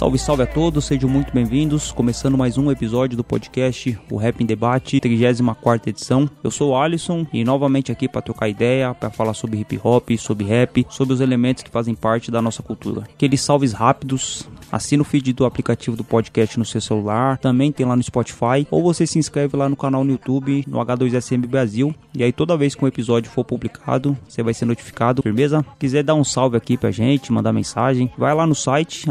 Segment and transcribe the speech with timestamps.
[0.00, 1.92] Salve, salve a todos, sejam muito bem-vindos.
[1.92, 6.26] Começando mais um episódio do podcast O Rap em Debate, 34 edição.
[6.42, 10.08] Eu sou o Alisson e novamente aqui para trocar ideia, para falar sobre hip hop,
[10.16, 13.02] sobre rap, sobre os elementos que fazem parte da nossa cultura.
[13.02, 14.48] Aqueles salves rápidos.
[14.72, 18.64] Assina o feed do aplicativo do podcast no seu celular, também tem lá no Spotify,
[18.70, 22.56] ou você se inscreve lá no canal no YouTube, no H2SM Brasil, e aí toda
[22.56, 25.66] vez que um episódio for publicado, você vai ser notificado, firmeza?
[25.76, 29.10] Quiser dar um salve aqui pra gente, mandar mensagem, vai lá no site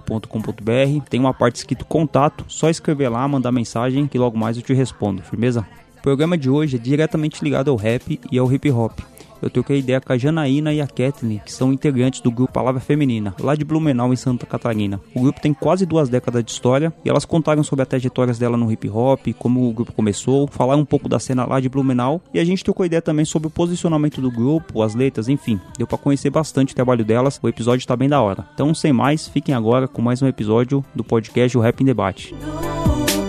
[0.00, 4.62] h2sm.com.br, tem uma parte escrito contato, só escrever lá, mandar mensagem que logo mais eu
[4.62, 5.66] te respondo, firmeza?
[5.98, 8.98] O programa de hoje é diretamente ligado ao rap e ao hip hop.
[9.42, 12.80] Eu troquei ideia com a Janaína e a Kathleen, que são integrantes do grupo Palavra
[12.80, 15.00] Feminina, lá de Blumenau, em Santa Catarina.
[15.14, 18.56] O grupo tem quase duas décadas de história e elas contaram sobre as trajetórias dela
[18.56, 22.20] no hip hop, como o grupo começou, falaram um pouco da cena lá de Blumenau
[22.34, 25.60] e a gente trocou ideia também sobre o posicionamento do grupo, as letras, enfim.
[25.78, 28.46] Deu para conhecer bastante o trabalho delas, o episódio tá bem da hora.
[28.54, 32.34] Então, sem mais, fiquem agora com mais um episódio do podcast O Rap em Debate.
[33.16, 33.19] Um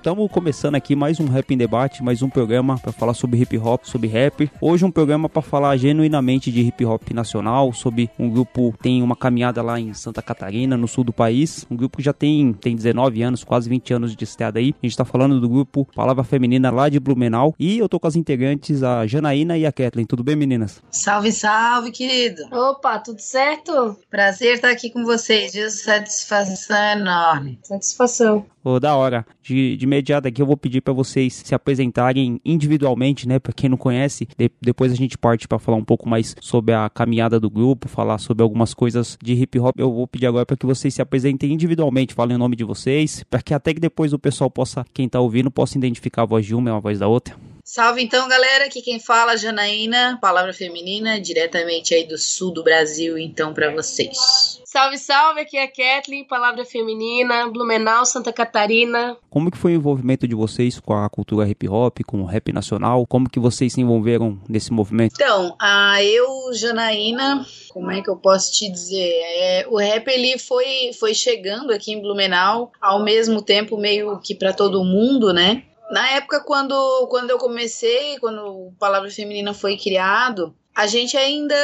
[0.00, 3.58] Estamos começando aqui mais um Rap em Debate, mais um programa para falar sobre hip
[3.58, 4.50] hop, sobre rap.
[4.58, 9.02] Hoje um programa para falar genuinamente de hip hop nacional, sobre um grupo que tem
[9.02, 11.66] uma caminhada lá em Santa Catarina, no sul do país.
[11.70, 14.74] Um grupo que já tem, tem 19 anos, quase 20 anos de estrada aí.
[14.82, 17.54] A gente tá falando do grupo Palavra Feminina lá de Blumenau.
[17.58, 20.06] E eu tô com as integrantes, a Janaína e a Kathleen.
[20.06, 20.82] Tudo bem, meninas?
[20.90, 22.44] Salve, salve, querido.
[22.50, 23.98] Opa, tudo certo?
[24.08, 25.52] Prazer estar aqui com vocês.
[25.82, 27.58] Satisfação enorme.
[27.62, 28.46] Satisfação.
[28.62, 29.26] Ô, da hora.
[29.42, 33.38] De, de imediato aqui eu vou pedir pra vocês se apresentarem individualmente, né?
[33.38, 34.26] Pra quem não conhece.
[34.38, 37.88] De- depois a gente parte pra falar um pouco mais sobre a caminhada do grupo,
[37.88, 39.74] falar sobre algumas coisas de hip hop.
[39.78, 43.24] Eu vou pedir agora pra que vocês se apresentem individualmente, falem o nome de vocês,
[43.28, 46.46] pra que até que depois o pessoal possa, quem tá ouvindo, possa identificar a voz
[46.46, 47.34] de uma e a voz da outra.
[47.72, 48.64] Salve então, galera.
[48.64, 54.58] Aqui quem fala, Janaína, palavra feminina, diretamente aí do sul do Brasil, então, pra vocês.
[54.64, 59.16] Salve, salve, aqui é a Kathleen, palavra feminina, Blumenau, Santa Catarina.
[59.30, 62.52] Como que foi o envolvimento de vocês com a cultura hip hop, com o rap
[62.52, 63.06] nacional?
[63.06, 65.14] Como que vocês se envolveram nesse movimento?
[65.14, 69.12] Então, a eu, Janaína, como é que eu posso te dizer?
[69.12, 74.34] É, o rap ele foi, foi chegando aqui em Blumenau, ao mesmo tempo meio que
[74.34, 75.62] pra todo mundo, né?
[75.90, 81.54] Na época quando, quando eu comecei, quando o Palavra Feminina foi criado, a gente ainda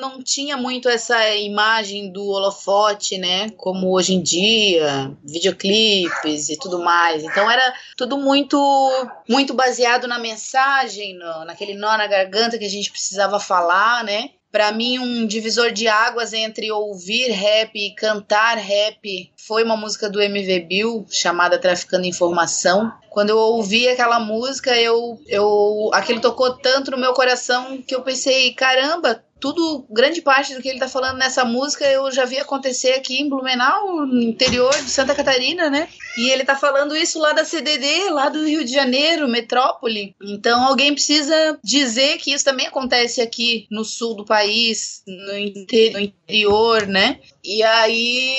[0.00, 3.50] não tinha muito essa imagem do holofote, né?
[3.50, 7.22] Como hoje em dia, videoclipes e tudo mais.
[7.22, 8.58] Então era tudo muito
[9.28, 14.30] muito baseado na mensagem, no- naquele nó na garganta que a gente precisava falar, né?
[14.50, 20.08] Pra mim, um divisor de águas entre ouvir rap e cantar rap foi uma música
[20.08, 22.90] do MV Bill chamada Traficando Informação.
[23.10, 28.02] Quando eu ouvi aquela música, eu, eu aquilo tocou tanto no meu coração que eu
[28.02, 32.38] pensei, caramba, tudo, grande parte do que ele tá falando nessa música eu já vi
[32.38, 35.88] acontecer aqui em Blumenau, no interior de Santa Catarina, né?
[36.16, 40.14] E ele tá falando isso lá da CDD, lá do Rio de Janeiro, metrópole.
[40.22, 45.90] Então alguém precisa dizer que isso também acontece aqui no sul do país, no inte-
[45.90, 47.20] no interior, né?
[47.44, 48.34] E aí,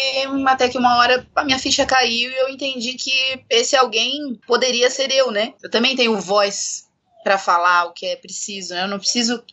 [0.46, 3.12] até que uma hora a minha ficha caiu e eu entendi que
[3.50, 5.54] esse alguém poderia ser eu, né?
[5.64, 6.89] Eu também tenho voz
[7.24, 8.84] pra falar o que é preciso, né?
[8.84, 9.44] Eu não preciso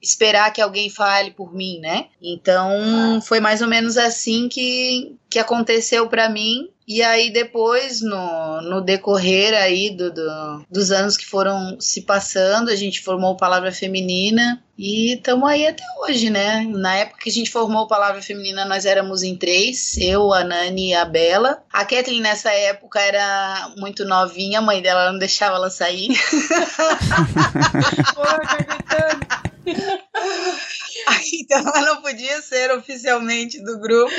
[0.00, 2.06] esperar que alguém fale por mim, né?
[2.20, 6.68] Então, foi mais ou menos assim que, que aconteceu pra mim.
[6.86, 12.68] E aí depois, no, no decorrer aí do, do- dos anos que foram se passando,
[12.70, 16.62] a gente formou Palavra Feminina e estamos aí até hoje, né?
[16.68, 20.90] Na época que a gente formou Palavra Feminina, nós éramos em três, eu, a Nani
[20.90, 21.62] e a Bela.
[21.72, 26.08] A Kathleen nessa época era muito novinha, a mãe dela não deixava ela sair.
[31.06, 34.12] Aí, ela não podia ser oficialmente do grupo,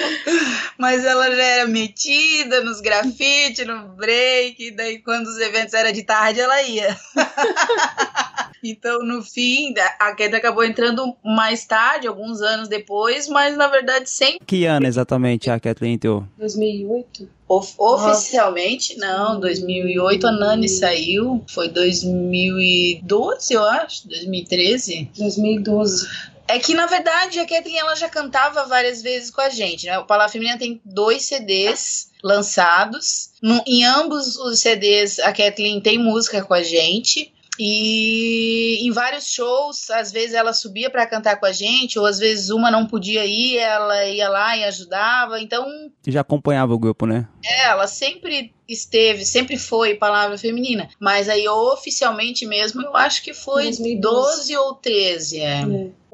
[0.78, 6.04] mas ela já era metida nos grafite, no break, daí quando os eventos eram de
[6.04, 6.98] tarde ela ia.
[8.68, 14.10] Então, no fim, a Kathleen acabou entrando mais tarde, alguns anos depois, mas na verdade
[14.10, 14.40] sempre.
[14.44, 16.26] Que ano exatamente a Kathleen entrou?
[16.40, 17.30] 2008?
[17.48, 19.40] Of- oficialmente, não.
[19.40, 21.44] 2008 a Nani saiu.
[21.48, 24.08] Foi 2012, eu acho.
[24.08, 25.12] 2013.
[25.16, 26.08] 2012.
[26.48, 29.98] É que, na verdade, a Kathleen ela já cantava várias vezes com a gente, né?
[29.98, 33.32] O Palavra Feminina tem dois CDs lançados.
[33.42, 37.34] No- em ambos os CDs, a Kathleen tem música com a gente.
[37.58, 42.20] E em vários shows, às vezes ela subia para cantar com a gente, ou às
[42.20, 45.40] vezes uma não podia ir, ela ia lá e ajudava.
[45.42, 45.66] Então,
[46.06, 47.28] Já acompanhava o grupo, né?
[47.44, 50.90] é, ela sempre esteve, sempre foi palavra feminina.
[51.00, 54.02] Mas aí, oficialmente mesmo, eu acho que foi 2012.
[54.02, 55.40] 12 ou 13.
[55.40, 55.62] É.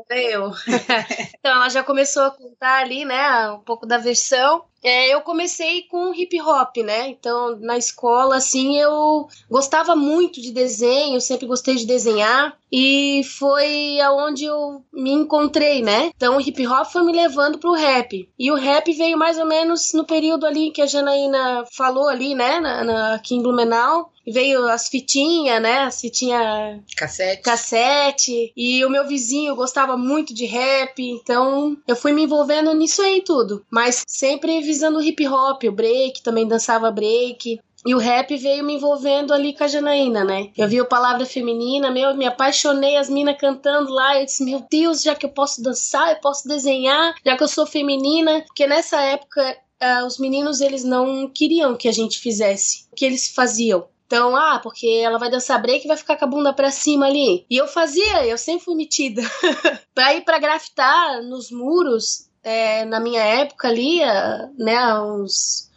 [0.10, 0.52] Eu.
[1.40, 4.64] Então ela já começou a contar ali, né, um pouco da versão.
[4.84, 7.08] É, eu comecei com hip hop, né?
[7.08, 14.00] Então na escola, assim, eu gostava muito de desenho, sempre gostei de desenhar e foi
[14.00, 16.12] aonde eu me encontrei, né?
[16.16, 19.46] Então o hip hop foi me levando pro rap e o rap veio mais ou
[19.46, 22.60] menos no período ali que a Janaína falou ali, né?
[22.60, 24.10] Na, na- aqui em Blumenau.
[24.26, 25.80] Veio as fitinhas, né?
[25.80, 27.42] As fitinhas Cassete.
[27.42, 33.02] cassete e o meu vizinho gostava muito de rap, então eu fui me envolvendo nisso
[33.02, 37.60] aí tudo, mas sempre visando o hip hop, o break, também dançava break.
[37.86, 40.50] E o rap veio me envolvendo ali com a Janaína, né?
[40.56, 44.20] Eu vi o Palavra Feminina, meu, eu me apaixonei, as minas cantando lá.
[44.20, 47.48] Eu disse, meu Deus, já que eu posso dançar, eu posso desenhar, já que eu
[47.48, 48.42] sou feminina.
[48.46, 53.06] Porque nessa época, ah, os meninos, eles não queriam que a gente fizesse o que
[53.06, 53.88] eles faziam.
[54.06, 57.08] Então, ah, porque ela vai dançar break e vai ficar com a bunda pra cima
[57.08, 57.46] ali.
[57.50, 59.22] E eu fazia, eu sempre fui metida.
[59.96, 65.71] pra ir pra grafitar nos muros, é, na minha época ali, ah, né, uns.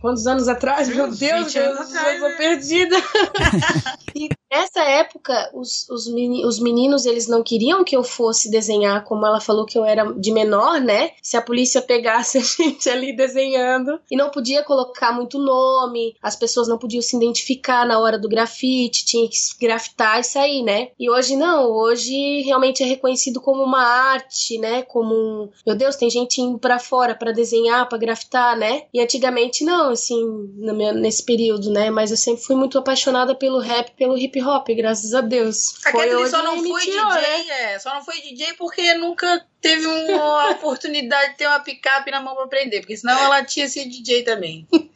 [0.00, 0.88] Quantos anos atrás?
[0.88, 2.36] Meu Deus, 20 anos eu tô né?
[2.36, 2.96] perdida.
[4.14, 9.26] e nessa época, os, os, os meninos, eles não queriam que eu fosse desenhar, como
[9.26, 11.12] ela falou que eu era de menor, né?
[11.22, 14.00] Se a polícia pegasse a gente ali desenhando.
[14.10, 18.28] E não podia colocar muito nome, as pessoas não podiam se identificar na hora do
[18.28, 20.88] grafite, tinha que grafitar e sair, né?
[20.98, 24.82] E hoje não, hoje realmente é reconhecido como uma arte, né?
[24.82, 25.48] Como um.
[25.66, 28.84] Meu Deus, tem gente indo pra fora pra desenhar, pra grafitar, né?
[28.92, 30.24] E antigamente não, assim,
[30.56, 31.90] meu- nesse período, né?
[31.90, 35.74] Mas eu sempre fui muito apaixonada pelo rap, pelo hip hop, graças a Deus.
[35.84, 37.48] A Kathleen onde só não foi DJ, né?
[37.48, 42.20] é, só não foi DJ porque nunca teve uma oportunidade de ter uma picape na
[42.20, 44.66] mão pra aprender, porque senão ela tinha sido DJ também.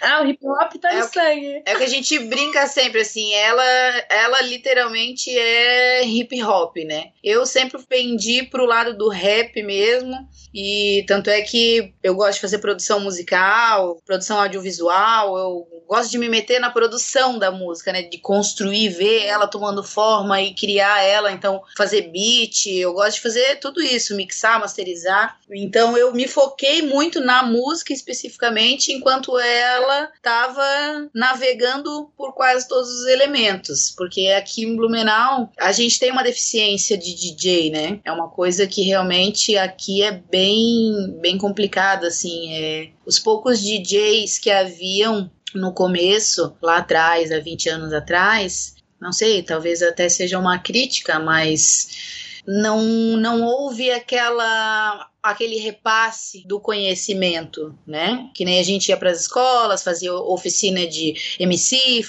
[0.00, 1.62] Ah, o hip hop tá É no que- sangue.
[1.66, 3.64] É o que a gente brinca sempre, assim, ela,
[4.08, 7.08] ela literalmente é hip hop, né?
[7.24, 12.40] Eu sempre pendi pro lado do rap mesmo, e tanto é que eu gosto de
[12.42, 18.02] fazer produção musical, produção audiovisual, eu gosto de me meter na produção da música, né?
[18.02, 23.22] De construir, ver ela tomando forma e criar ela, então fazer beat, eu gosto de
[23.22, 25.38] fazer tudo isso, mixar, masterizar.
[25.50, 32.90] Então eu me foquei muito na música especificamente, enquanto ela estava navegando por quase todos
[32.90, 38.00] os elementos, porque aqui em Blumenau a gente tem uma deficiência de DJ, né?
[38.04, 44.38] É uma coisa que realmente aqui é bem bem complicada, assim, é os poucos DJs
[44.38, 50.38] que haviam no começo, lá atrás, há 20 anos atrás, não sei, talvez até seja
[50.38, 52.82] uma crítica, mas não,
[53.18, 58.30] não houve aquela aquele repasse do conhecimento, né?
[58.34, 62.02] Que nem a gente ia para as escolas, fazia oficina de MC,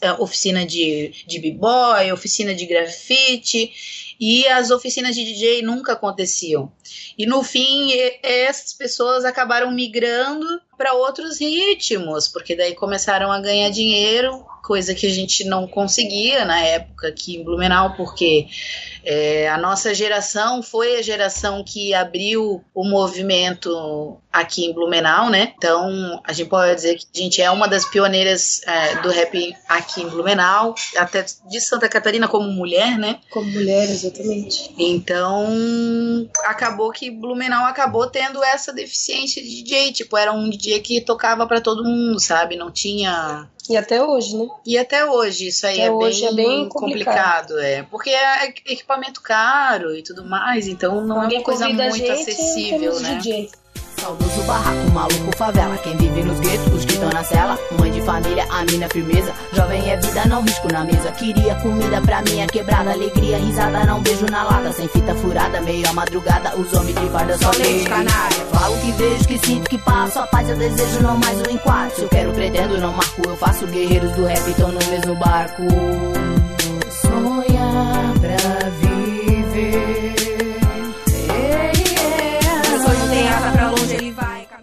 [0.00, 3.70] eh, oficina de, de b-boy, oficina de grafite,
[4.18, 6.72] e as oficinas de DJ nunca aconteciam.
[7.16, 13.68] E no fim, essas pessoas acabaram migrando para outros ritmos, porque daí começaram a ganhar
[13.68, 18.46] dinheiro, coisa que a gente não conseguia na época aqui em Blumenau, porque
[19.02, 25.54] é, a nossa geração foi a geração que abriu o movimento aqui em Blumenau, né?
[25.56, 29.56] Então a gente pode dizer que a gente é uma das pioneiras é, do rap
[29.66, 33.18] aqui em Blumenau, até de Santa Catarina como mulher, né?
[33.30, 34.70] Como mulher, exatamente.
[34.78, 39.92] Então, acabou que Blumenau acabou tendo essa deficiência de DJ.
[39.92, 42.56] Tipo, era um DJ que tocava pra todo mundo, sabe?
[42.56, 43.48] Não tinha.
[43.68, 44.46] E até hoje, né?
[44.64, 47.48] E até hoje, isso aí é, hoje bem é bem complicado.
[47.48, 47.58] complicado.
[47.60, 47.82] é.
[47.84, 52.98] Porque é equipamento caro e tudo mais, então não é Alguém uma coisa muito acessível,
[53.00, 53.16] né?
[53.16, 53.50] DJ.
[54.00, 55.76] Saudoso barraco, maluco, favela.
[55.78, 57.58] Quem vive nos guetos, os que estão na cela.
[57.78, 59.32] Mãe de família, a mina firmeza.
[59.52, 61.10] Jovem é vida, não risco na mesa.
[61.12, 62.92] Queria comida pra minha quebrada.
[62.92, 64.72] Alegria, risada, não beijo na lata.
[64.72, 66.56] Sem fita furada, meio a madrugada.
[66.56, 68.46] Os homens de farda só leite canalha.
[68.52, 70.18] Falo que vejo, que sinto, que passo.
[70.20, 71.94] A paz eu desejo, não mais um enquadro.
[71.96, 73.22] Se eu quero, pretendo, não marco.
[73.26, 75.62] Eu faço guerreiros do rap, estão no mesmo barco.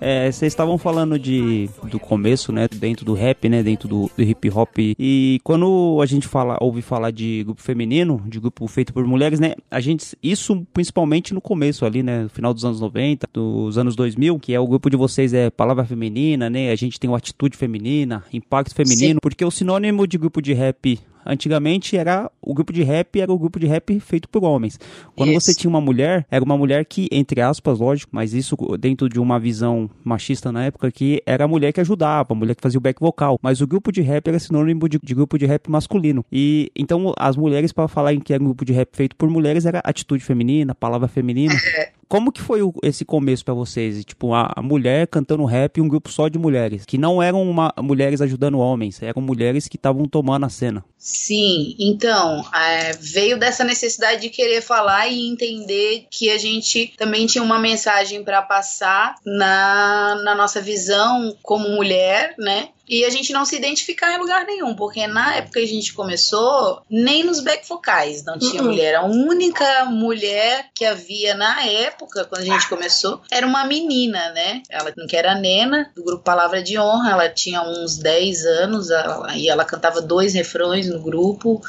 [0.08, 4.22] É, vocês estavam falando de do começo, né, dentro do rap, né, dentro do, do
[4.22, 4.78] hip hop.
[4.78, 9.40] E quando a gente fala, ouve falar de grupo feminino, de grupo feito por mulheres,
[9.40, 13.80] né, a gente isso principalmente no começo ali, né, no final dos anos 90, dos
[13.80, 16.70] anos 2000, que é o grupo de vocês é palavra feminina, né?
[16.70, 21.00] A gente tem o atitude feminina, impacto feminino, porque o sinônimo de grupo de rap
[21.26, 24.80] Antigamente era o grupo de rap era o grupo de rap feito por homens.
[25.16, 25.42] Quando Isso.
[25.42, 29.20] você tinha uma mulher, era uma mulher que, entre aspas, lógico, mas isso dentro de
[29.20, 32.78] uma visão machista na época, que era a mulher que ajudava, a mulher que fazia
[32.78, 33.40] o back vocal.
[33.42, 36.24] Mas o grupo de rap era sinônimo de, de grupo de rap masculino.
[36.32, 39.66] E então as mulheres, para falar que era um grupo de rap feito por mulheres,
[39.66, 41.56] era atitude feminina, palavra feminina.
[42.16, 44.06] Como que foi o- esse começo pra vocês?
[44.06, 47.44] Tipo, a, a mulher cantando rap e um grupo só de mulheres, que não eram
[47.44, 50.84] uma- mulheres ajudando homens, eram mulheres que estavam tomando a cena.
[50.98, 57.26] Sim, então, é, veio dessa necessidade de querer falar e entender que a gente também
[57.26, 62.70] tinha uma mensagem para passar na, na nossa visão como mulher, né?
[62.88, 65.94] E a gente não se identificar em lugar nenhum, porque na época que a gente
[65.94, 68.70] começou, nem nos back vocais não tinha Uhum.
[68.70, 68.96] mulher.
[68.96, 74.62] A única mulher que havia na época, quando a gente começou, era uma menina, né?
[74.70, 78.90] Ela que era a Nena, do grupo Palavra de Honra, ela tinha uns 10 anos
[78.90, 81.62] ela- e ela cantava dois refrões no grupo.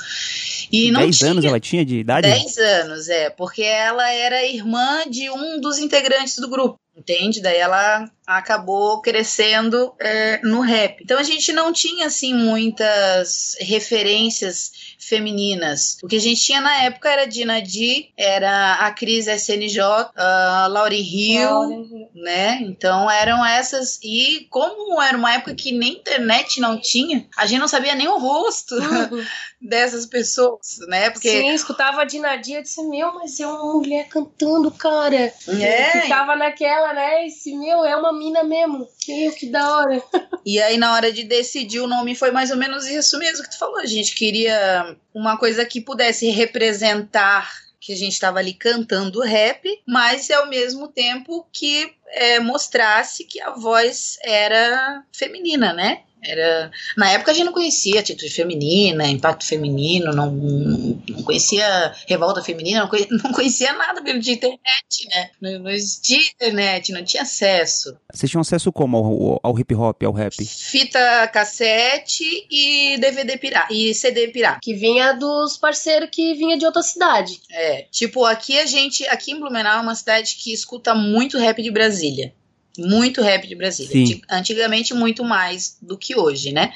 [0.70, 1.30] E não 10 tinha...
[1.30, 2.28] anos ela tinha de idade?
[2.28, 7.40] 10 anos, é, porque ela era irmã de um dos integrantes do grupo, entende?
[7.40, 11.02] Daí ela acabou crescendo é, no rap.
[11.02, 15.98] Então a gente não tinha, assim, muitas referências femininas.
[16.02, 19.80] O que a gente tinha na época era Dina D, era a Cris SNJ,
[20.16, 22.58] a Lauryn Hill, né?
[22.62, 24.00] Então eram essas.
[24.02, 28.08] E como era uma época que nem internet não tinha, a gente não sabia nem
[28.08, 29.24] o rosto Uhum.
[29.60, 31.10] dessas pessoas, né?
[31.10, 35.32] Porque Sim, escutava a Dinadia e disse, meu, mas é uma mulher cantando, cara.
[35.48, 36.00] É.
[36.00, 37.26] Que tava naquela, né?
[37.26, 38.86] Esse, meu, é uma mina mesmo.
[39.08, 40.02] Meu, que da hora.
[40.44, 43.50] E aí, na hora de decidir o nome, foi mais ou menos isso mesmo que
[43.50, 43.78] tu falou.
[43.78, 49.62] A gente queria uma coisa que pudesse representar que a gente estava ali cantando rap,
[49.86, 56.02] mas ao mesmo tempo que é, mostrasse que a voz era feminina, né?
[56.26, 56.70] Era...
[56.96, 62.80] Na época a gente não conhecia atitude feminina, impacto feminino, não, não conhecia revolta feminina,
[62.80, 65.30] não conhecia, não conhecia nada pelo de internet, né?
[65.40, 67.96] Não, não existia internet, não tinha acesso.
[68.12, 70.44] Vocês tinham acesso como ao, ao hip hop, ao rap?
[70.44, 73.72] Fita cassete e DVD pirata.
[73.72, 74.60] E CD pirata.
[74.62, 77.40] Que vinha dos parceiros que vinha de outra cidade.
[77.50, 77.86] É.
[77.90, 79.06] Tipo, aqui a gente.
[79.08, 82.32] Aqui em Blumenau é uma cidade que escuta muito rap de Brasília.
[82.78, 83.90] Muito rap de Brasília.
[83.92, 84.02] Sim.
[84.02, 86.72] Anti- Antigamente, muito mais do que hoje, né?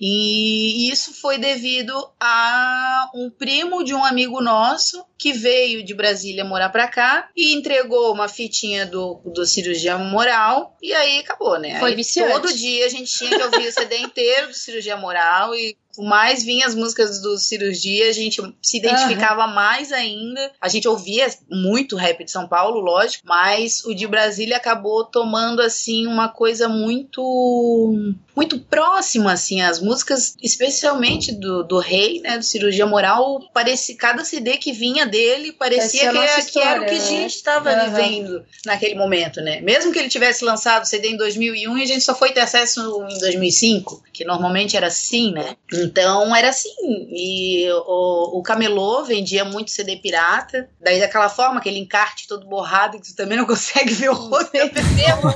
[0.00, 6.44] E isso foi devido a um primo de um amigo nosso que veio de Brasília
[6.44, 11.78] morar pra cá e entregou uma fitinha do, do cirurgia moral e aí acabou, né?
[11.80, 12.32] Foi Aí viciante.
[12.32, 16.42] Todo dia a gente tinha que ouvir o CD inteiro do cirurgia moral e mais
[16.42, 20.52] vinha as músicas do cirurgia, a gente se identificava mais ainda.
[20.60, 25.60] A gente ouvia muito rap de São Paulo, lógico, mas o de Brasília acabou tomando
[25.60, 32.44] assim uma coisa muito muito próxima assim, as músicas, especialmente do, do Rei, né, do
[32.44, 36.90] Cirurgia Moral, parecia cada CD que vinha dele parecia que, era, que era o que
[36.90, 37.00] a história, né?
[37.00, 37.90] gente estava Aham.
[37.90, 39.60] vivendo naquele momento, né?
[39.60, 42.40] Mesmo que ele tivesse lançado o CD em 2001 e a gente só foi ter
[42.40, 45.56] acesso em 2005, que normalmente era assim, né?
[45.86, 46.74] Então era assim.
[47.10, 53.00] E o, o Camelô vendia muito CD pirata, daí daquela forma, aquele encarte todo borrado
[53.00, 55.34] que tu também não consegue ver o rosto da pessoa.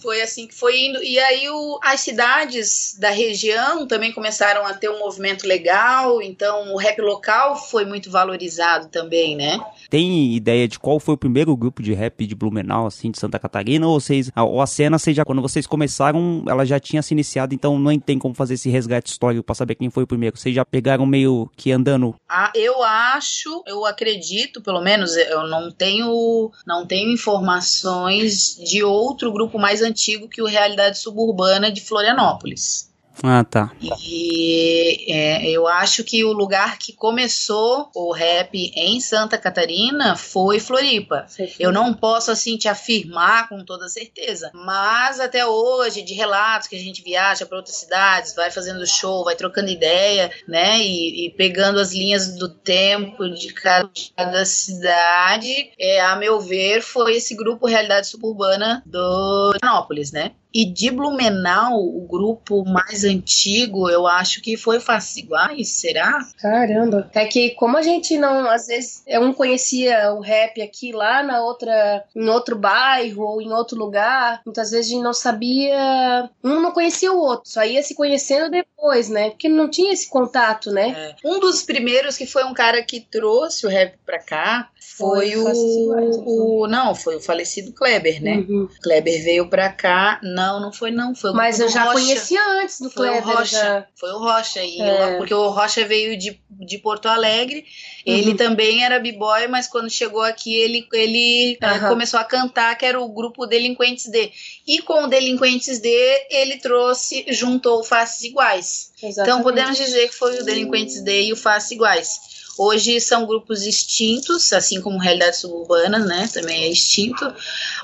[0.00, 1.02] Foi assim que foi indo.
[1.02, 6.72] E aí o- as cidades da região também começaram a ter um movimento legal, então
[6.72, 9.58] o rap local foi muito valorizado também, né?
[9.90, 13.38] Tem ideia de qual foi o primeiro grupo de rap de Blumenau, assim, de Santa
[13.38, 13.86] Catarina?
[13.88, 17.78] Ou, vocês, ou a cena, já, quando vocês começaram, ela já tinha se iniciado, então
[17.78, 20.36] não tem como fazer esse resgate histórico pra saber quem foi o primeiro.
[20.38, 22.14] Vocês já pegaram meio que andando.
[22.28, 29.32] Ah, eu acho, eu acredito, pelo menos, eu não tenho, não tenho informações de outro
[29.32, 32.87] grupo mais antigo que o Realidade Suburbana de Florianópolis.
[33.22, 33.72] Ah, tá.
[34.00, 40.60] E é, eu acho que o lugar que começou o rap em Santa Catarina foi
[40.60, 41.26] Floripa.
[41.58, 46.76] Eu não posso assim te afirmar com toda certeza, mas até hoje, de relatos que
[46.76, 50.78] a gente viaja para outras cidades, vai fazendo show, vai trocando ideia, né?
[50.78, 56.40] E, e pegando as linhas do tempo de cada, de cada cidade, é, a meu
[56.40, 60.32] ver, foi esse grupo Realidade Suburbana do Anópolis, né?
[60.58, 66.18] E de Blumenau, o grupo mais antigo, eu acho que foi Faces Iguais, será?
[66.36, 67.08] Caramba.
[67.14, 71.40] É que como a gente não, às vezes, um conhecia o rap aqui lá na
[71.44, 76.58] outra, em outro bairro ou em outro lugar, muitas vezes a gente não sabia, um
[76.58, 79.30] não conhecia o outro, só ia se conhecendo depois, né?
[79.30, 81.14] Porque não tinha esse contato, né?
[81.22, 81.28] É.
[81.28, 85.36] Um dos primeiros que foi um cara que trouxe o rap pra cá foi, Foi
[85.36, 86.66] o, o.
[86.66, 88.38] Não, foi o falecido Kleber, né?
[88.38, 88.68] Uhum.
[88.82, 90.18] Kleber veio pra cá.
[90.48, 91.14] Não, não foi, não.
[91.14, 91.92] Foi o Mas eu já Rocha.
[91.92, 93.36] conhecia antes do Foi o Kleber.
[93.38, 93.56] Rocha.
[93.58, 93.86] já.
[93.94, 94.64] Foi o Rocha.
[94.64, 95.16] E É.
[95.18, 97.64] porque o Rocha veio de, de Porto Alegre.
[98.06, 98.36] Ele Uhum.
[98.36, 101.88] também era b-boy, mas quando chegou aqui, ele, ele eh, Aham.
[101.90, 104.32] começou a cantar, que era o grupo Delinquentes D.
[104.66, 105.88] E com o Delinquentes D,
[106.30, 108.90] ele trouxe, juntou Faces Iguais.
[108.96, 109.42] Então Exatamente.
[109.42, 112.20] podemos dizer que foi o Delinquentes D e o Faces Iguais.
[112.60, 116.28] Hoje são grupos extintos, assim como Realidade Suburbana, né?
[116.32, 117.32] Também é extinto.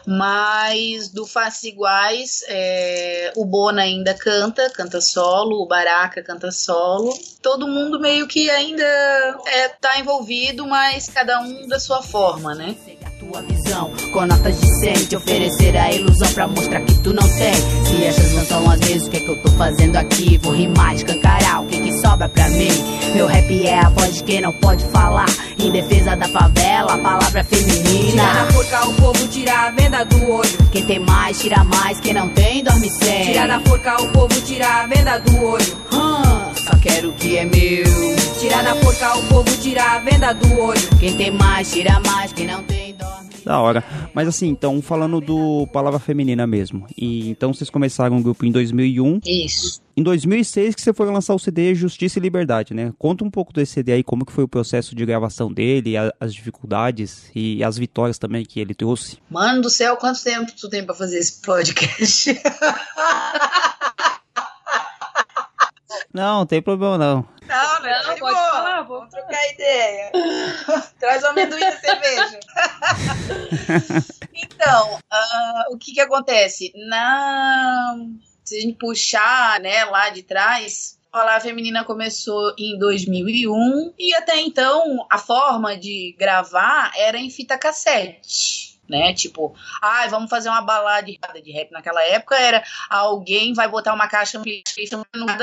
[0.07, 7.13] Mas do Faces Iguais, é, o Bona ainda canta, canta solo, o Baraka canta solo.
[7.43, 8.85] Todo mundo meio que ainda
[9.47, 12.77] é, tá envolvido, mas cada um da sua forma, né?
[13.19, 17.23] Tua visão Com notas de 100 Te oferecer a ilusão pra mostrar que tu não
[17.23, 20.37] tem Se essas não são as vezes O que é que eu tô fazendo aqui?
[20.39, 22.71] Vou rimar, escancarar O que que sobra pra mim?
[23.15, 25.27] Meu rap é a voz de quem não pode falar
[25.59, 29.71] Em defesa da favela A palavra é Tira feminina da forca o povo, tira a
[29.71, 30.51] venda do olho.
[30.73, 34.41] Quem tem mais, tira mais Quem não tem, dorme sem Tira da forca o povo,
[34.41, 35.79] tira a venda do olho.
[35.93, 37.85] Hum, Só quero o que é meu
[38.41, 40.81] Tira da forca o povo, tira a venda do olho.
[40.99, 42.74] Quem tem mais, tira mais Quem não tem,
[43.45, 43.85] Da hora.
[44.15, 46.87] Mas assim, então, falando do Palavra Feminina mesmo.
[46.97, 49.21] E então vocês começaram o grupo em 2001.
[49.27, 49.83] Isso.
[49.97, 52.93] Em 2006 que você foi lançar o CD Justiça e Liberdade, né?
[52.99, 56.13] Conta um pouco desse CD aí, como que foi o processo de gravação dele, a-
[56.19, 59.19] as dificuldades e as vitórias também que ele trouxe.
[59.31, 62.41] Mano do céu, quanto tempo tu tem pra fazer esse podcast?
[66.13, 67.25] Não, não tem problema não.
[67.47, 70.11] Não, não, Não, pode falar, vou Vamos trocar ideia.
[70.99, 72.41] Traz o amendoim e cerveja.
[74.33, 76.73] então, ah, o que que acontece?
[76.88, 77.97] Na...
[78.45, 80.99] Se a gente puxar, né, lá de trás...
[81.12, 87.31] A Palavra Feminina começou em 2001 e até então a forma de gravar era em
[87.31, 88.63] fita cassete.
[88.88, 89.14] Né?
[89.14, 92.37] Tipo, ai, vamos fazer uma balada de de rap naquela época.
[92.37, 94.44] Era alguém vai botar uma caixa no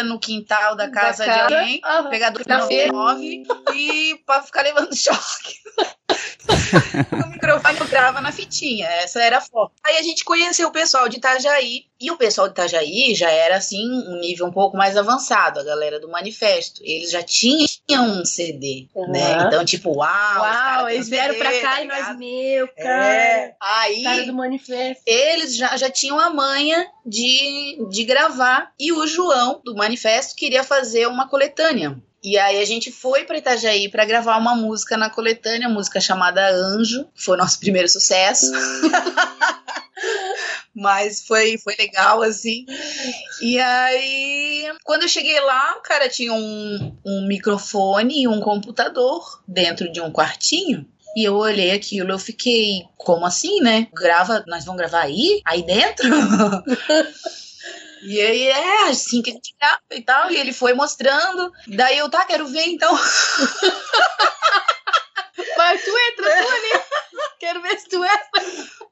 [0.04, 2.10] no quintal da casa de casa, alguém, aham.
[2.10, 2.92] pegador de Na feira.
[2.92, 5.56] 99 e pra ficar levando choque.
[7.12, 9.72] O microfone grava na fitinha, essa era a forma.
[9.84, 13.58] Aí a gente conheceu o pessoal de Itajaí, e o pessoal de Itajaí já era
[13.58, 16.82] assim, um nível um pouco mais avançado, a galera do manifesto.
[16.84, 19.12] Eles já tinham um CD, Uhum.
[19.12, 19.44] né?
[19.48, 23.14] Então, tipo, uau, Uau, eles vieram CD, pra cá tá e nós, meu, cara.
[23.14, 23.56] É.
[23.62, 25.04] Aí Cara do manifesto.
[25.06, 30.64] eles já, já tinham a manha de, de gravar e o João do Manifesto queria
[30.64, 31.98] fazer uma coletânea.
[32.24, 36.52] E aí a gente foi para Itajaí para gravar uma música na coletânea, música chamada
[36.52, 38.46] Anjo, que foi nosso primeiro sucesso.
[40.74, 42.66] Mas foi, foi legal, assim.
[43.42, 49.42] E aí, quando eu cheguei lá, o cara tinha um, um microfone e um computador
[49.48, 50.88] dentro de um quartinho.
[51.16, 53.88] E eu olhei aquilo, eu fiquei, como assim, né?
[53.94, 55.42] Grava, nós vamos gravar aí?
[55.44, 56.10] Aí dentro?
[58.04, 60.32] E aí, é assim que a gente grava e tal.
[60.32, 61.52] E ele foi mostrando.
[61.68, 62.92] Daí eu, tá, quero ver então.
[65.58, 66.84] Mas tu entra, tu ali.
[67.40, 68.42] Quero ver se tu entra.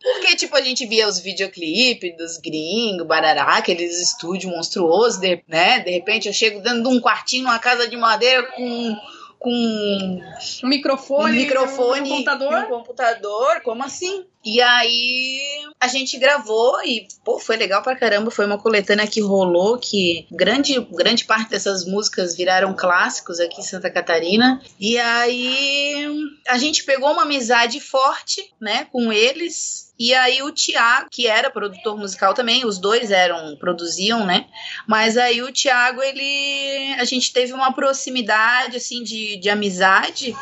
[0.01, 5.79] Porque, tipo, a gente via os videoclipes dos gringos, barará, aqueles estúdios monstruosos, de, né?
[5.79, 8.95] De repente eu chego dentro de um quartinho, numa casa de madeira com.
[9.39, 9.49] Com
[10.63, 11.31] Um microfone.
[11.31, 12.53] um microfone Um computador.
[12.53, 14.25] um computador, como assim?
[14.43, 15.39] E aí
[15.79, 20.25] a gente gravou e pô, foi legal pra caramba, foi uma coletânea que rolou que
[20.31, 24.61] grande grande parte dessas músicas viraram clássicos aqui em Santa Catarina.
[24.79, 26.07] E aí
[26.47, 29.88] a gente pegou uma amizade forte, né, com eles.
[29.99, 34.45] E aí o Thiago, que era produtor musical também, os dois eram produziam, né?
[34.87, 40.33] Mas aí o Thiago, ele a gente teve uma proximidade assim de, de amizade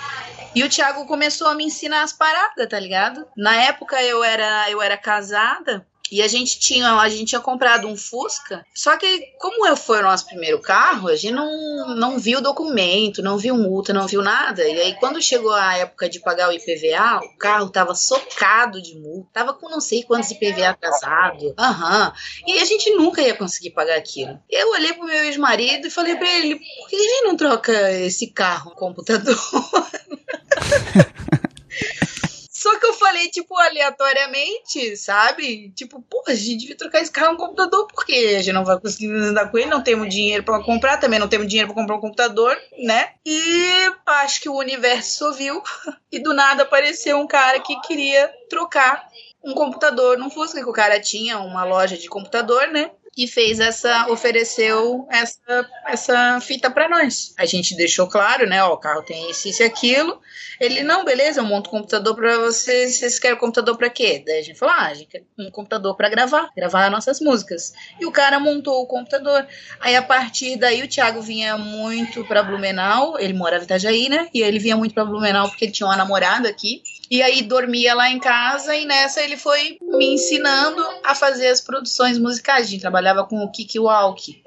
[0.53, 3.25] e o Thiago começou a me ensinar as paradas, tá ligado?
[3.35, 7.87] Na época eu era eu era casada E a gente tinha, a gente tinha comprado
[7.87, 8.65] um Fusca.
[8.73, 13.37] Só que, como foi o nosso primeiro carro, a gente não, não viu documento, não
[13.37, 14.63] viu multa, não viu nada.
[14.63, 18.95] E aí, quando chegou a época de pagar o IPVA, o carro tava socado de
[18.95, 21.53] multa, tava com não sei quantos IPVA atrasado.
[21.57, 22.13] Aham.
[22.45, 24.39] E a gente nunca ia conseguir pagar aquilo.
[24.49, 27.91] Eu olhei pro meu ex-marido e falei pra ele: por que a gente não troca
[27.91, 29.37] esse carro, computador?
[32.67, 35.69] Só que eu falei, tipo, aleatoriamente, sabe?
[35.69, 38.77] Tipo, pô, a gente devia trocar esse carro no computador, porque a gente não vai
[38.77, 41.95] conseguir andar com ele, não temos dinheiro para comprar, também não temos dinheiro para comprar
[41.95, 43.13] um computador, né?
[43.25, 45.63] E acho que o universo ouviu
[46.11, 49.07] e do nada apareceu um cara que queria trocar
[49.41, 52.91] um computador num Fusca, que o cara tinha uma loja de computador, né?
[53.17, 57.33] E fez essa, ofereceu essa, essa fita para nós.
[57.35, 58.63] A gente deixou claro, né?
[58.63, 60.21] Ó, o carro tem isso, e aquilo.
[60.59, 62.97] Ele, não, beleza, eu monto computador para vocês.
[62.97, 64.23] Vocês querem computador para quê?
[64.23, 67.73] Daí a gente falou, ah, a gente quer um computador para gravar, gravar nossas músicas.
[67.99, 69.47] E o cara montou o computador.
[69.79, 74.29] Aí a partir daí o Thiago vinha muito para Blumenau, ele morava em Itajaí, né?
[74.31, 76.83] E ele vinha muito para Blumenau porque ele tinha uma namorada aqui.
[77.09, 81.61] E aí dormia lá em casa e nessa ele foi me ensinando a fazer as
[81.61, 82.67] produções musicais.
[82.67, 84.43] A gente trabalhava com o Kiki Walk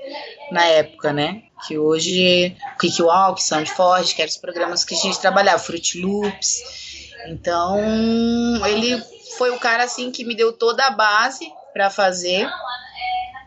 [0.53, 1.43] na época, né?
[1.67, 5.99] Que hoje o Kiki Walk, Soundforge, que eram os programas que a gente trabalhava, Fruit
[6.01, 6.59] Loops.
[7.29, 7.79] Então,
[8.67, 9.03] ele
[9.37, 12.49] foi o cara assim que me deu toda a base para fazer.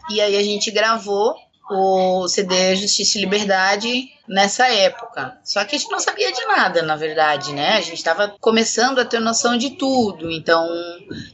[0.09, 1.35] E aí a gente gravou
[1.69, 5.37] o CD Justiça e Liberdade nessa época.
[5.43, 7.73] Só que a gente não sabia de nada, na verdade, né?
[7.77, 10.31] A gente estava começando a ter noção de tudo.
[10.31, 10.67] Então,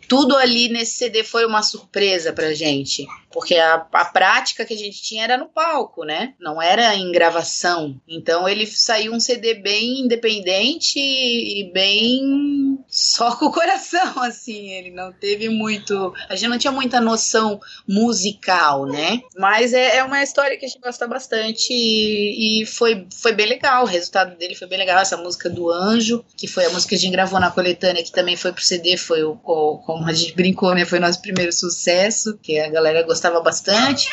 [0.08, 3.06] tudo ali nesse CD foi uma surpresa pra gente.
[3.32, 6.34] Porque a, a prática que a gente tinha era no palco, né?
[6.40, 8.00] Não era em gravação.
[8.08, 14.70] Então, ele saiu um CD bem independente e bem só com o coração, assim.
[14.72, 16.14] Ele não teve muito.
[16.28, 19.22] A gente não tinha muita noção musical, né?
[19.38, 23.46] Mas é, é uma história que a gente gosta bastante e, e foi, foi bem
[23.46, 23.84] legal.
[23.84, 25.00] O resultado dele foi bem legal.
[25.00, 28.12] Essa música do Anjo, que foi a música que a gente gravou na coletânea, que
[28.12, 30.86] também foi pro CD, foi o, como a gente brincou, né?
[30.86, 34.10] Foi nosso primeiro sucesso, que a galera gostava bastante.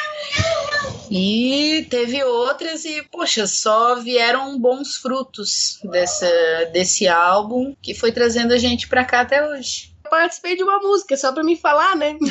[1.09, 6.29] E teve outras e, poxa, só vieram bons frutos dessa,
[6.73, 9.96] desse álbum que foi trazendo a gente pra cá até hoje.
[10.07, 12.17] Participei de uma música, só pra me falar, né?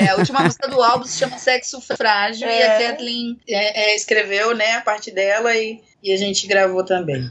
[0.00, 3.96] É, a última música do álbum se chama Sexo Frágil e a Kathleen é, é,
[3.96, 7.30] escreveu, né, a parte dela e, e a gente gravou também.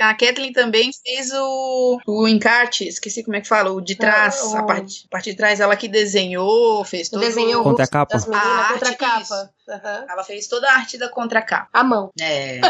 [0.00, 4.40] A Kathleen também fez o, o encarte, esqueci como é que fala, o de trás,
[4.42, 7.64] Ah, o- a, parte, a parte de trás, ela que desenhou, fez todo Desenhou o
[7.64, 8.14] Contra a capa.
[8.14, 9.50] das meninas A contra a arte, capa.
[9.68, 10.04] Aham.
[10.10, 11.68] Ela fez toda a arte da contracapa.
[11.72, 12.10] A mão.
[12.20, 12.60] É,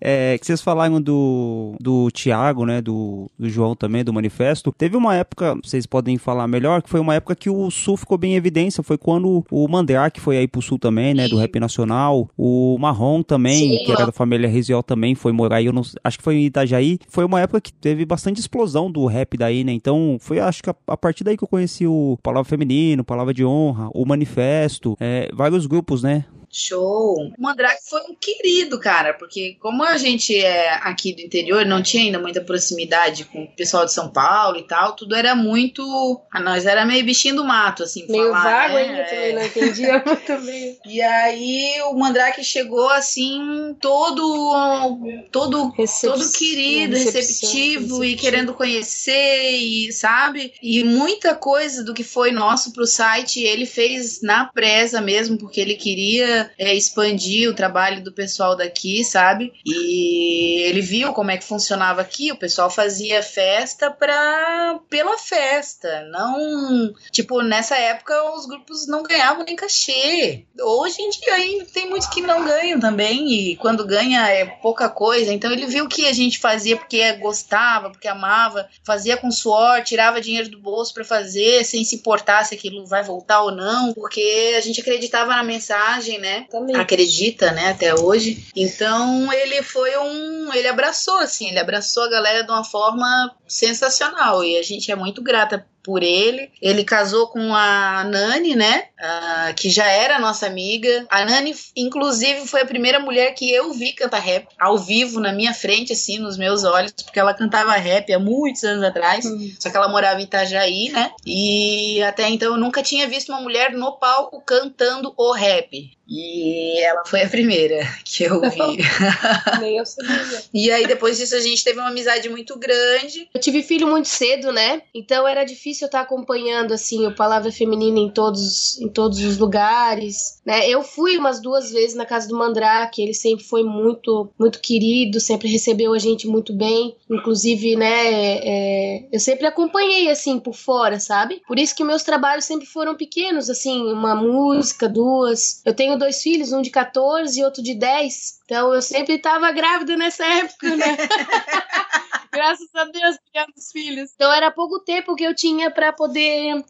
[0.00, 2.80] É, que vocês falaram do, do Thiago, né?
[2.80, 4.70] Do, do João também, do Manifesto.
[4.72, 8.16] Teve uma época, vocês podem falar melhor, que foi uma época que o Sul ficou
[8.16, 8.82] bem em evidência.
[8.82, 11.26] Foi quando o Mandrake foi aí pro Sul também, né?
[11.26, 12.28] Do rap nacional.
[12.36, 13.84] O Marrom também, Sim.
[13.84, 15.66] que era da família Risiol também, foi morar aí.
[15.66, 16.98] Eu não, acho que foi em Itajaí.
[17.08, 19.72] Foi uma época que teve bastante explosão do rap daí, né?
[19.72, 23.32] Então, foi acho que a, a partir daí que eu conheci o Palavra Feminino, Palavra
[23.32, 26.24] de Honra, o Manifesto, é, vários grupos, né?
[26.50, 27.14] Show.
[27.16, 31.82] O Mandrake foi um querido, cara, porque como a gente é aqui do interior, não
[31.82, 36.20] tinha ainda muita proximidade com o pessoal de São Paulo e tal, tudo era muito.
[36.32, 38.80] A nós era meio bichinho do mato, assim, Meio falar, vago né?
[38.82, 40.78] ainda, também não entendia muito bem.
[40.86, 48.20] E aí o Mandrake chegou assim, todo todo Recep- todo querido, recepção- receptivo e receptivo.
[48.20, 50.52] querendo conhecer e sabe?
[50.62, 55.60] E muita coisa do que foi nosso pro site ele fez na presa mesmo, porque
[55.60, 59.52] ele queria é, expandir o trabalho do pessoal daqui, sabe?
[59.64, 66.04] E ele viu como é que funcionava aqui, o pessoal fazia festa pra, pela festa,
[66.10, 70.44] não Tipo, nessa época os grupos não ganhavam nem cachê.
[70.60, 74.88] Hoje em dia ainda tem muitos que não ganham também, e quando ganha é pouca
[74.88, 75.32] coisa.
[75.32, 80.20] Então ele viu que a gente fazia porque gostava, porque amava, fazia com suor, tirava
[80.20, 84.54] dinheiro do bolso pra fazer, sem se importar se aquilo vai voltar ou não, porque
[84.56, 86.27] a gente acreditava na mensagem, né?
[86.50, 86.76] Também.
[86.76, 88.46] acredita, né, até hoje.
[88.54, 94.44] Então ele foi um, ele abraçou assim, ele abraçou a galera de uma forma sensacional
[94.44, 96.50] e a gente é muito grata por ele.
[96.60, 98.88] Ele casou com a Nani, né?
[99.00, 101.06] ah, que já era nossa amiga.
[101.08, 105.32] A Nani, inclusive, foi a primeira mulher que eu vi cantar rap ao vivo na
[105.32, 109.24] minha frente, assim, nos meus olhos, porque ela cantava rap há muitos anos atrás.
[109.58, 111.12] Só que ela morava em Itajaí, né?
[111.24, 115.90] E até então eu nunca tinha visto uma mulher no palco cantando o rap.
[116.10, 118.58] E ela foi a primeira que eu vi.
[119.60, 120.42] Nem eu sabia.
[120.54, 123.28] e aí depois disso a gente teve uma amizade muito grande.
[123.34, 124.80] Eu tive filho muito cedo, né?
[124.94, 129.38] Então era difícil difícil estar acompanhando assim o palavra feminina em todos, em todos os
[129.38, 130.68] lugares, né?
[130.68, 135.20] Eu fui umas duas vezes na casa do Mandrake, ele sempre foi muito, muito querido,
[135.20, 138.38] sempre recebeu a gente muito bem, inclusive, né?
[138.42, 141.40] É, eu sempre acompanhei assim por fora, sabe?
[141.46, 145.62] Por isso que meus trabalhos sempre foram pequenos, assim, uma música, duas.
[145.64, 148.40] Eu tenho dois filhos, um de 14 e outro de 10.
[148.44, 150.96] Então eu sempre estava grávida nessa época, né?
[152.32, 154.10] Graças a Deus, criando os filhos.
[154.14, 156.64] Então era pouco tempo que eu tinha para poder.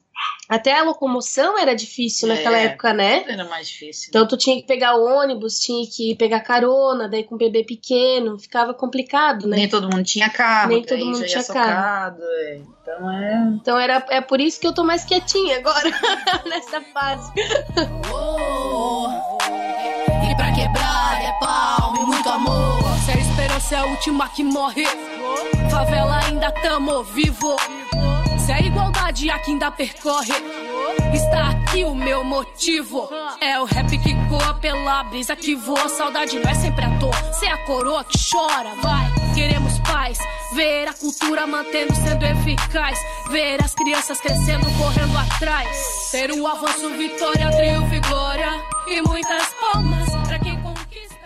[0.48, 2.64] Até a locomoção era difícil naquela É.
[2.64, 3.24] época, né?
[3.28, 4.06] Era mais difícil.
[4.08, 8.36] Então tu tinha que pegar ônibus, tinha que pegar carona, daí com um bebê pequeno,
[8.38, 9.56] ficava complicado, né?
[9.58, 12.60] Nem todo mundo tinha carro, Nem todo mundo tinha socado, é.
[12.82, 13.48] Então é.
[13.60, 15.88] Então era, é por isso que eu tô mais quietinha agora,
[16.48, 17.30] nessa fase.
[20.30, 22.87] E pra quebrar é palma e muito amor.
[23.68, 24.86] Esperança é a última que morre,
[25.70, 27.54] favela ainda tamo vivo.
[28.38, 30.32] Se a igualdade aqui ainda percorre,
[31.12, 33.10] está aqui o meu motivo.
[33.42, 35.86] É o rap que coa pela brisa que voa.
[35.90, 39.34] Saudade não é sempre a dor, se é a coroa que chora, vai.
[39.34, 40.18] Queremos paz,
[40.54, 46.08] ver a cultura mantendo sendo eficaz, ver as crianças crescendo, correndo atrás.
[46.10, 48.50] Ter o avanço, vitória, triunfo e glória.
[48.86, 49.97] E muitas palmas.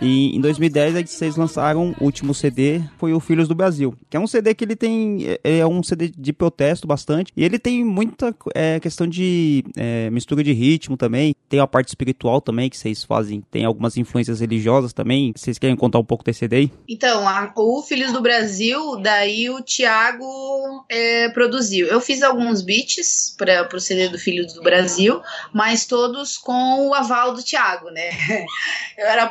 [0.05, 4.17] E em 2010 aí vocês lançaram o último CD, foi o Filhos do Brasil, que
[4.17, 7.57] é um CD que ele tem, é é um CD de protesto bastante, e ele
[7.57, 12.69] tem muita é, questão de é, mistura de ritmo também, tem a parte espiritual também
[12.69, 16.55] que vocês fazem, tem algumas influências religiosas também, vocês querem contar um pouco desse CD
[16.57, 16.71] aí?
[16.87, 20.25] Então, a- o Filhos do Brasil, daí o Thiago
[20.89, 21.87] é, produziu.
[21.87, 25.21] Eu fiz alguns beats para o CD do Filhos do Brasil,
[25.53, 28.09] mas todos com o aval do Thiago, né?
[28.97, 29.27] Eu era a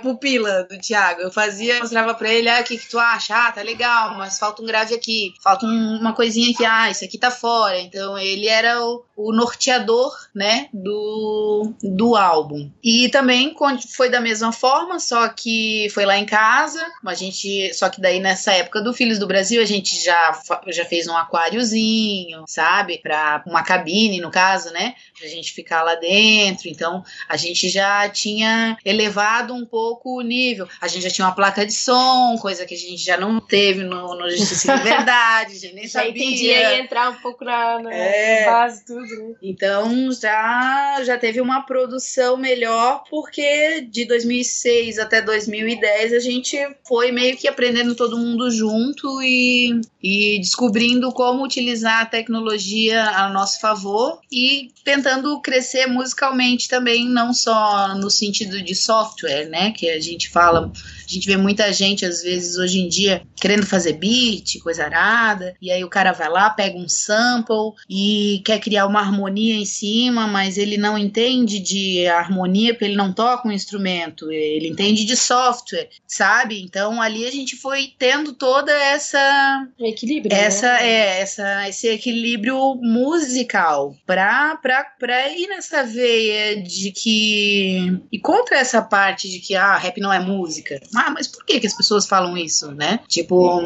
[0.64, 1.20] do Thiago.
[1.20, 3.34] Eu fazia, mostrava pra ele, ah, o que, que tu acha?
[3.34, 7.04] Ah, tá legal, mas falta um grave aqui, falta um- uma coisinha aqui, ah, isso
[7.04, 7.80] aqui tá fora.
[7.80, 12.70] Então ele era o, o norteador, né, do, do álbum.
[12.82, 13.54] E também
[13.94, 18.18] foi da mesma forma, só que foi lá em casa, a gente, só que daí
[18.20, 23.42] nessa época do Filhos do Brasil a gente já, já fez um aquáriozinho, sabe, para
[23.46, 26.68] uma cabine no caso, né, pra gente ficar lá dentro.
[26.68, 30.41] Então a gente já tinha elevado um pouco o nível.
[30.80, 33.82] A gente já tinha uma placa de som, coisa que a gente já não teve
[33.84, 36.10] no, no Justiça e Liberdade, a gente nem Já sabia.
[36.10, 38.44] entendi aí entrar um pouco na, na É.
[38.46, 39.34] base tudo, né?
[39.42, 47.12] Então já já teve uma produção melhor porque de 2006 até 2010 a gente foi
[47.12, 53.60] meio que aprendendo todo mundo junto e, e descobrindo como utilizar a tecnologia a nosso
[53.60, 60.00] favor e tentando crescer musicalmente também, não só no sentido de software, né, que a
[60.00, 60.70] gente fala
[61.12, 65.54] a gente vê muita gente, às vezes, hoje em dia, querendo fazer beat, coisa arada,
[65.60, 69.64] e aí o cara vai lá, pega um sample e quer criar uma harmonia em
[69.64, 75.04] cima, mas ele não entende de harmonia porque ele não toca um instrumento, ele entende
[75.04, 76.62] de software, sabe?
[76.62, 80.34] Então ali a gente foi tendo toda essa Equilíbrio.
[80.34, 80.88] essa né?
[80.88, 88.56] é essa esse equilíbrio musical pra, pra, pra ir nessa veia de que e contra
[88.56, 91.76] essa parte de que ah rap não é música ah mas por que que as
[91.76, 93.00] pessoas falam isso né?
[93.08, 93.60] Tipo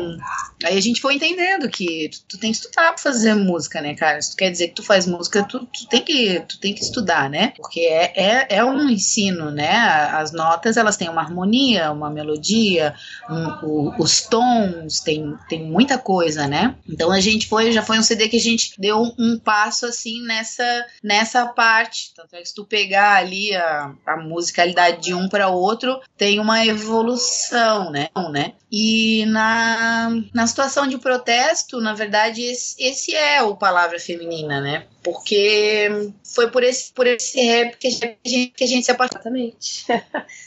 [0.64, 3.94] aí a gente foi entendendo que tu, tu tem que estudar pra fazer música né
[3.94, 4.20] cara?
[4.20, 6.83] Se tu quer dizer que tu faz música tu, tu tem que tu tem que
[6.83, 7.53] estudar né?
[7.57, 9.77] Porque é, é, é um ensino né?
[9.77, 12.94] As notas elas têm uma harmonia uma melodia
[13.31, 16.75] um- o- os tons tem, tem muita coisa né?
[16.88, 20.22] Então a gente foi, já foi um CD que a gente deu um passo assim
[20.25, 22.12] nessa nessa parte.
[22.14, 26.38] Tanto é que se tu pegar ali a, a musicalidade de um para outro, tem
[26.40, 27.15] uma evolução,
[27.90, 28.09] né?
[28.31, 28.55] né?
[28.70, 34.87] E na, na situação de protesto, na verdade, esse, esse é o palavra feminina, né?
[35.06, 39.20] Porque foi por esse, por esse rap que a gente, que a gente se apaixonou.
[39.22, 39.86] Exatamente.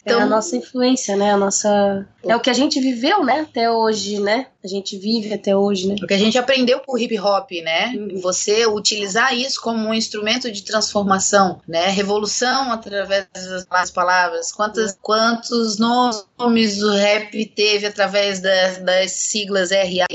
[0.01, 1.31] Então- é a nossa influência, né?
[1.31, 2.05] A nossa.
[2.25, 3.47] É o que a gente viveu, né?
[3.49, 4.47] Até hoje, né?
[4.61, 5.95] A gente vive até hoje, né?
[5.97, 7.93] Porque a gente aprendeu com o hip hop, né?
[8.21, 11.87] Você utilizar isso como um instrumento de transformação, né?
[11.87, 13.27] Revolução através
[13.69, 14.51] das palavras.
[14.51, 20.07] Quantas, quantos nomes o rap teve através das, das siglas RA?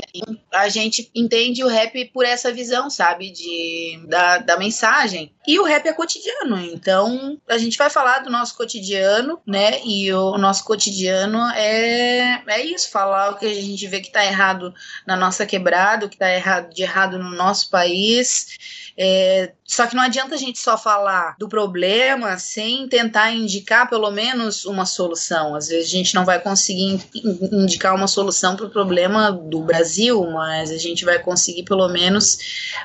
[0.61, 3.31] A gente entende o rap por essa visão, sabe?
[3.31, 5.31] De, da, da mensagem.
[5.47, 9.79] E o rap é cotidiano, então a gente vai falar do nosso cotidiano, né?
[9.85, 14.25] E o nosso cotidiano é, é isso, falar o que a gente vê que tá
[14.25, 14.73] errado
[15.05, 18.57] na nossa quebrada, o que tá errado de errado no nosso país.
[18.97, 24.09] É, só que não adianta a gente só falar do problema sem tentar indicar pelo
[24.09, 25.53] menos uma solução.
[25.53, 29.61] Às vezes a gente não vai conseguir in- indicar uma solução para o problema do
[29.61, 32.37] Brasil, uma mas a gente vai conseguir pelo menos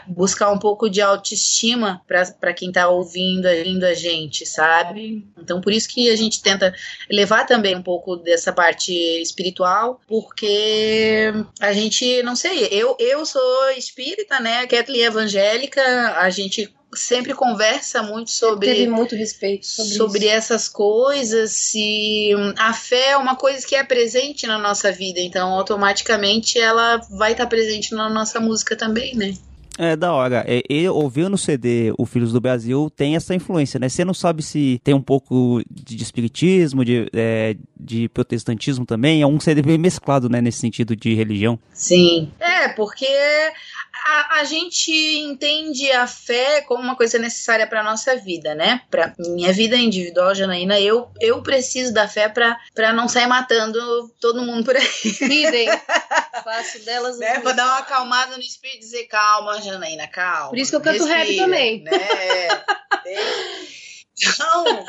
[0.06, 5.28] buscar um pouco de autoestima para quem tá ouvindo, ouvindo a gente, sabe?
[5.36, 6.74] Então por isso que a gente tenta
[7.10, 13.70] levar também um pouco dessa parte espiritual, porque a gente, não sei, eu, eu sou
[13.76, 14.66] espírita, né?
[14.66, 15.82] Kathleen é evangélica,
[16.16, 20.28] a gente sempre conversa muito sobre Teve muito respeito sobre, sobre isso.
[20.28, 25.50] essas coisas e a fé é uma coisa que é presente na nossa vida, então
[25.50, 29.34] automaticamente ela vai estar presente na nossa música também, né?
[29.82, 30.44] É da hora.
[30.46, 33.88] É, eu ouvindo no CD O Filhos do Brasil tem essa influência, né?
[33.88, 39.22] Você não sabe se tem um pouco de espiritismo, de, é, de protestantismo também.
[39.22, 40.38] É um CD bem mesclado, né?
[40.42, 41.58] Nesse sentido de religião.
[41.72, 42.30] Sim.
[42.38, 43.06] É, porque
[44.04, 48.82] a, a, gente entende a fé como uma coisa necessária para nossa vida, né?
[48.90, 54.42] Para minha vida individual, Janaína, eu, eu preciso da fé para não sair matando todo
[54.42, 54.86] mundo por aí.
[55.20, 55.68] Idem.
[56.44, 57.38] Faço delas né?
[57.40, 60.50] Dar uma acalmada no espírito e dizer calma, Janaína, calma.
[60.50, 61.82] Por isso que eu canto respira, rap também.
[61.82, 61.90] Né?
[64.22, 64.84] Então,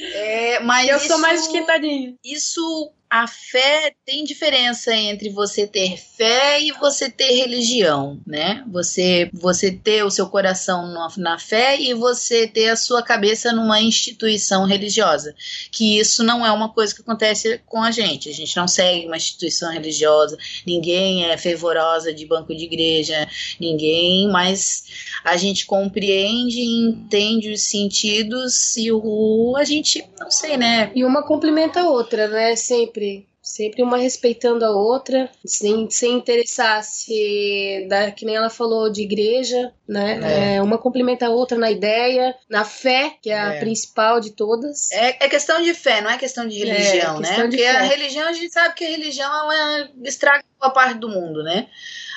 [0.00, 2.14] é, mas eu isso, sou mais esquentadinha.
[2.24, 8.64] Isso a fé tem diferença entre você ter fé e você ter religião, né?
[8.70, 13.52] Você você ter o seu coração na, na, fé e você ter a sua cabeça
[13.52, 15.34] numa instituição religiosa.
[15.70, 18.28] Que isso não é uma coisa que acontece com a gente.
[18.28, 23.28] A gente não segue uma instituição religiosa, ninguém é fervorosa de banco de igreja,
[23.60, 24.84] ninguém, mas
[25.22, 30.90] a gente compreende e entende os sentidos e o a gente, não sei, né?
[30.94, 32.56] E uma complementa a outra, né?
[32.56, 33.28] Sempre sempre.
[33.46, 39.02] Sempre uma respeitando a outra, sem, sem interessar se, da, que nem ela falou, de
[39.02, 40.18] igreja, né?
[40.20, 40.54] É.
[40.56, 43.40] É, uma complementa a outra na ideia, na fé, que é, é.
[43.40, 44.90] a principal de todas.
[44.90, 47.40] É, é, questão de fé, não é questão de religião, né?
[47.40, 51.44] Porque a religião, a gente sabe que a religião ela estraga boa parte do mundo,
[51.44, 51.68] né?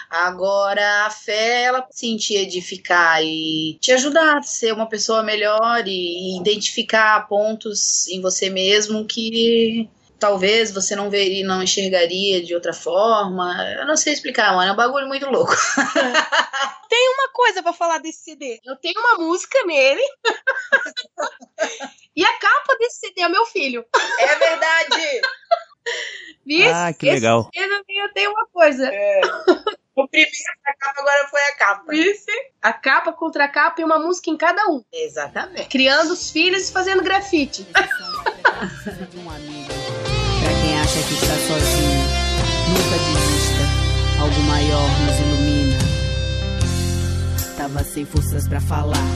[0.09, 5.83] Agora, a fé, ela se te edificar e te ajudar a ser uma pessoa melhor
[5.85, 9.87] e identificar pontos em você mesmo que
[10.19, 13.55] talvez você não veria, não enxergaria de outra forma.
[13.79, 14.69] Eu não sei explicar, mano.
[14.69, 15.53] É um bagulho muito louco.
[16.89, 18.59] Tem uma coisa para falar desse CD.
[18.63, 20.01] Eu tenho uma música nele.
[22.15, 23.85] e a capa desse CD é meu filho.
[24.19, 25.21] É verdade.
[26.73, 27.49] Ah, que legal.
[27.53, 28.87] eu tenho uma coisa.
[28.87, 29.21] É.
[29.95, 30.31] O primeiro
[30.65, 31.95] a capa agora foi a capa.
[31.95, 32.25] Isso.
[32.61, 34.83] A capa contra a capa e uma música em cada um.
[34.91, 35.67] Exatamente.
[35.67, 37.67] Criando os filhos e fazendo grafite.
[40.99, 42.03] Acha que está sozinho,
[42.67, 44.19] nunca desista.
[44.19, 45.77] Algo maior nos ilumina.
[47.55, 49.07] Tava sem forças para falar.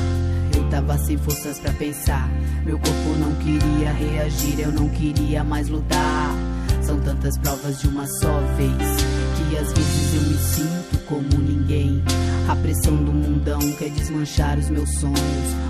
[0.56, 2.30] Eu tava sem forças para pensar.
[2.63, 6.34] Meu corpo não queria reagir, eu não queria mais lutar.
[6.82, 9.04] São tantas provas de uma só vez
[9.36, 12.02] que às vezes eu me sinto como ninguém.
[12.48, 15.17] A pressão do mundão quer desmanchar os meus sonhos.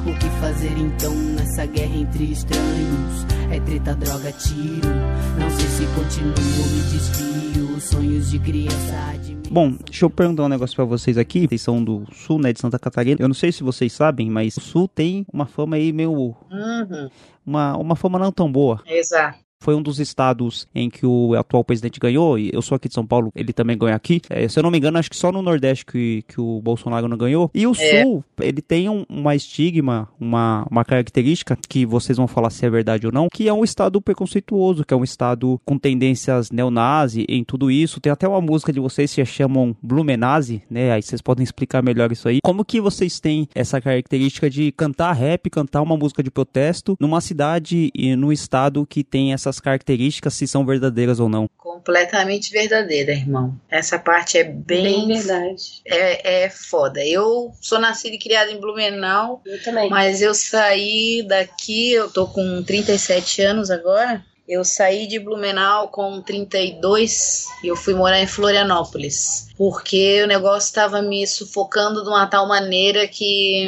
[0.05, 3.25] O que fazer então nessa guerra entre estranhos?
[3.51, 4.89] É treta, droga, tiro.
[5.37, 5.49] Não
[5.87, 7.79] continuo me desvio.
[7.81, 9.17] Sonhos de criança.
[9.21, 9.35] De...
[9.49, 11.47] Bom, deixa eu perguntar um negócio para vocês aqui.
[11.47, 13.17] Vocês são do sul, né, de Santa Catarina.
[13.19, 16.11] Eu não sei se vocês sabem, mas o sul tem uma fama aí meio.
[16.11, 17.09] Uhum.
[17.45, 18.81] Uma, uma fama não tão boa.
[18.85, 22.89] Exato foi um dos estados em que o atual presidente ganhou, e eu sou aqui
[22.89, 24.21] de São Paulo, ele também ganhou aqui.
[24.29, 27.07] É, se eu não me engano, acho que só no Nordeste que, que o Bolsonaro
[27.07, 27.49] não ganhou.
[27.53, 28.03] E o é.
[28.03, 32.69] Sul, ele tem um, uma estigma, uma, uma característica, que vocês vão falar se é
[32.69, 37.25] verdade ou não, que é um estado preconceituoso, que é um estado com tendências neonazi
[37.29, 38.01] em tudo isso.
[38.01, 40.91] Tem até uma música de vocês que chamam Blumenazi, né?
[40.91, 42.39] Aí vocês podem explicar melhor isso aí.
[42.43, 47.21] Como que vocês têm essa característica de cantar rap, cantar uma música de protesto numa
[47.21, 51.47] cidade e num estado que tem essas essas características, se são verdadeiras ou não.
[51.57, 53.59] Completamente verdadeira, irmão.
[53.69, 55.07] Essa parte é bem.
[55.07, 55.81] bem verdade.
[55.85, 57.05] É, é foda.
[57.05, 59.41] Eu sou nascida e criada em Blumenau.
[59.45, 59.89] Eu também.
[59.89, 64.23] Mas eu saí daqui, eu tô com 37 anos agora.
[64.47, 69.47] Eu saí de Blumenau com 32 e eu fui morar em Florianópolis.
[69.57, 73.67] Porque o negócio estava me sufocando de uma tal maneira que,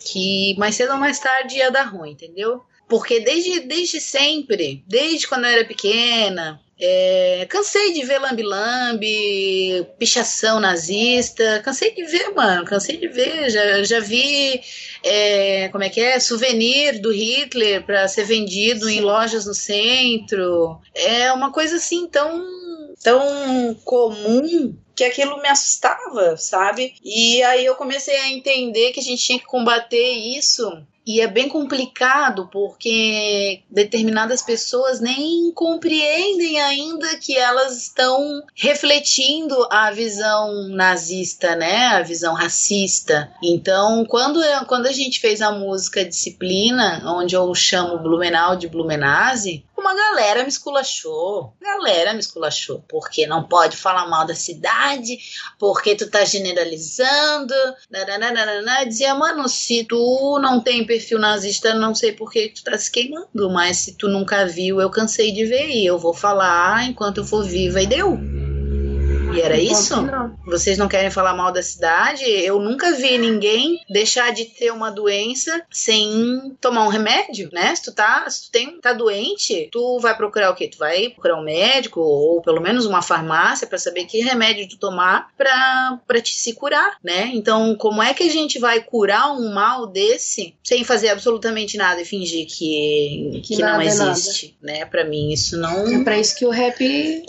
[0.00, 2.62] que mais cedo ou mais tarde ia dar ruim, entendeu?
[2.88, 10.60] Porque desde, desde sempre, desde quando eu era pequena, é, cansei de ver lambi-lambi, pichação
[10.60, 14.60] nazista, cansei de ver, mano, cansei de ver, já, já vi,
[15.02, 18.98] é, como é que é, souvenir do Hitler para ser vendido Sim.
[18.98, 22.44] em lojas no centro, é uma coisa assim tão,
[23.02, 26.94] tão comum que aquilo me assustava, sabe?
[27.02, 30.70] E aí eu comecei a entender que a gente tinha que combater isso
[31.06, 39.92] e é bem complicado porque determinadas pessoas nem compreendem ainda que elas estão refletindo a
[39.92, 41.86] visão nazista, né?
[41.86, 43.30] A visão racista.
[43.40, 49.64] Então, quando, quando a gente fez a música Disciplina, onde eu chamo Blumenau de Blumenase,
[49.80, 51.54] uma galera me esculachou.
[51.60, 52.84] Galera me esculachou.
[52.88, 55.18] Porque não pode falar mal da cidade,
[55.58, 57.54] porque tu tá generalizando.
[57.90, 58.84] Nananana.
[58.86, 62.90] Dizia, mano, se tu não tem perfil nazista, não sei por que tu tá se
[62.90, 63.50] queimando.
[63.50, 67.24] Mas se tu nunca viu, eu cansei de ver e eu vou falar enquanto eu
[67.24, 68.35] for viva e deu.
[69.34, 70.00] E era isso?
[70.02, 70.34] Não.
[70.46, 72.24] Vocês não querem falar mal da cidade?
[72.24, 77.74] Eu nunca vi ninguém deixar de ter uma doença sem tomar um remédio, né?
[77.74, 80.68] Se tu tá, se tu tem, tá doente, tu vai procurar o quê?
[80.68, 84.78] Tu vai procurar um médico ou pelo menos uma farmácia para saber que remédio tu
[84.78, 87.30] tomar pra, pra te se curar, né?
[87.34, 92.00] Então, como é que a gente vai curar um mal desse sem fazer absolutamente nada
[92.00, 94.10] e fingir que, Que que, não nada é nada.
[94.12, 94.84] existe, né?
[94.86, 96.76] Para mim isso não É pra isso que o rap,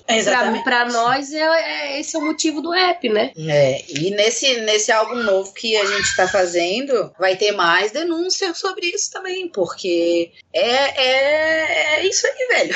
[0.06, 0.64] pra, Exatamente.
[0.64, 3.32] pra nós, é, é- esse é o motivo do rap, né?
[3.38, 8.54] É, e nesse, nesse álbum novo que a gente tá fazendo, vai ter mais denúncia
[8.54, 12.76] sobre isso também, porque é, é, é isso aí, velho.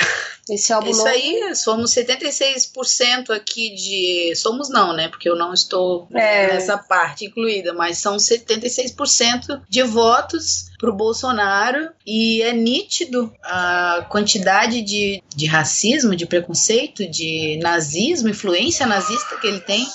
[0.49, 1.09] Esse álbum Isso novo.
[1.11, 4.35] aí, somos 76% aqui de.
[4.35, 5.07] Somos não, né?
[5.07, 6.47] Porque eu não estou É.
[6.47, 14.81] nessa parte incluída, mas são 76% de votos pro Bolsonaro e é nítido a quantidade
[14.81, 19.87] de, de racismo, de preconceito, de nazismo, influência nazista que ele tem.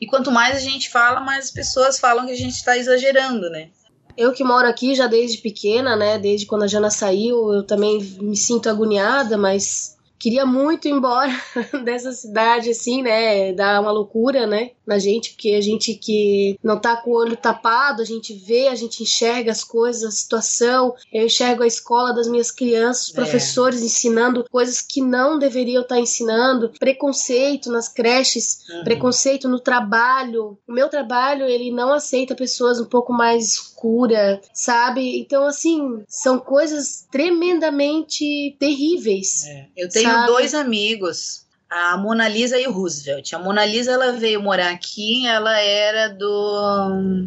[0.00, 3.50] E quanto mais a gente fala, mais as pessoas falam que a gente está exagerando,
[3.50, 3.70] né?
[4.16, 6.20] Eu que moro aqui já desde pequena, né?
[6.20, 11.32] Desde quando a Jana saiu, eu também me sinto agoniada, mas queria muito ir embora
[11.84, 13.52] dessa cidade, assim, né?
[13.52, 14.70] Dá uma loucura, né?
[14.86, 18.68] Na gente, porque a gente que não tá com o olho tapado, a gente vê,
[18.68, 20.94] a gente enxerga as coisas, a situação.
[21.12, 23.14] Eu enxergo a escola das minhas crianças, os É.
[23.16, 28.84] professores ensinando coisas que não deveriam estar ensinando, preconceito nas creches, Uhum.
[28.84, 30.56] preconceito no trabalho.
[30.68, 35.18] O meu trabalho, ele não aceita pessoas um pouco mais escura, sabe?
[35.18, 39.44] Então, assim, são coisas tremendamente terríveis.
[39.76, 40.26] Eu tenho Sabe?
[40.28, 43.32] dois amigos, a Mona Lisa e o Roosevelt.
[43.34, 47.26] A Mona Lisa ela veio morar aqui, ela era do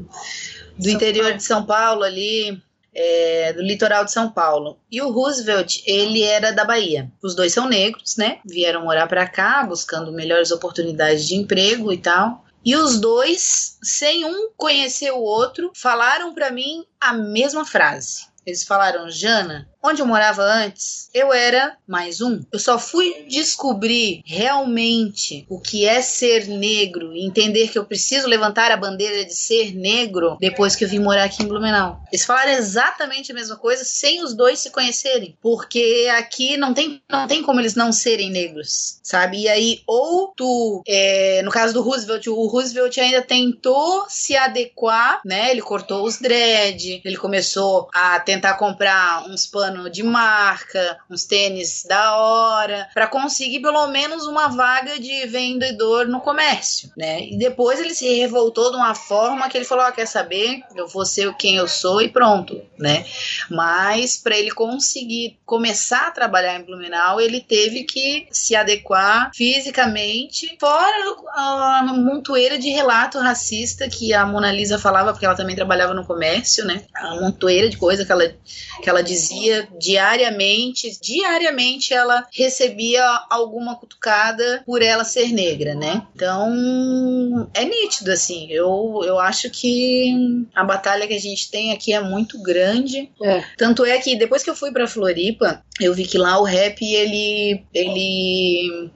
[0.77, 1.37] do São interior Paulo.
[1.37, 2.61] de São Paulo ali,
[2.93, 4.77] é, do litoral de São Paulo.
[4.89, 7.11] E o Roosevelt, ele era da Bahia.
[7.21, 8.39] Os dois são negros, né?
[8.45, 12.44] Vieram morar pra cá, buscando melhores oportunidades de emprego e tal.
[12.65, 18.25] E os dois, sem um conhecer o outro, falaram pra mim a mesma frase.
[18.43, 22.41] Eles falaram, Jana, onde eu morava antes, eu era mais um.
[22.51, 28.27] Eu só fui descobrir realmente o que é ser negro e entender que eu preciso
[28.27, 32.01] levantar a bandeira de ser negro depois que eu vim morar aqui em Blumenau.
[32.11, 37.01] Eles falaram exatamente a mesma coisa sem os dois se conhecerem, porque aqui não tem,
[37.09, 39.41] não tem como eles não serem negros, sabe?
[39.41, 45.21] E aí, ou tu, é, no caso do Roosevelt, o Roosevelt ainda tentou se adequar,
[45.23, 45.51] né?
[45.51, 51.85] Ele cortou os dread, ele começou a tentar comprar uns panos de marca, uns tênis
[51.87, 57.23] da hora, para conseguir pelo menos uma vaga de vendedor no comércio, né?
[57.25, 60.61] E depois ele se revoltou de uma forma que ele falou: ó, quer saber?
[60.75, 63.05] Eu vou ser quem eu sou e pronto, né?
[63.49, 70.55] Mas para ele conseguir começar a trabalhar em Blumenau, ele teve que se adequar fisicamente,
[70.59, 75.93] fora a montoeira de relato racista que a Mona Lisa falava, porque ela também trabalhava
[75.93, 76.83] no comércio, né?
[76.95, 78.35] A montoeira de coisa que ela,
[78.81, 86.05] que ela dizia diariamente, diariamente ela recebia alguma cutucada por ela ser negra, né?
[86.15, 88.47] Então, é nítido, assim.
[88.51, 93.09] Eu, eu acho que a batalha que a gente tem aqui é muito grande.
[93.21, 93.43] É.
[93.57, 96.81] Tanto é que depois que eu fui pra Floripa, eu vi que lá o rap
[96.81, 98.89] ele, ele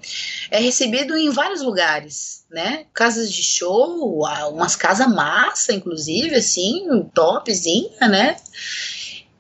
[0.50, 2.86] é recebido em vários lugares, né?
[2.94, 8.38] Casas de show, umas casas massa, inclusive, assim, topzinha, né?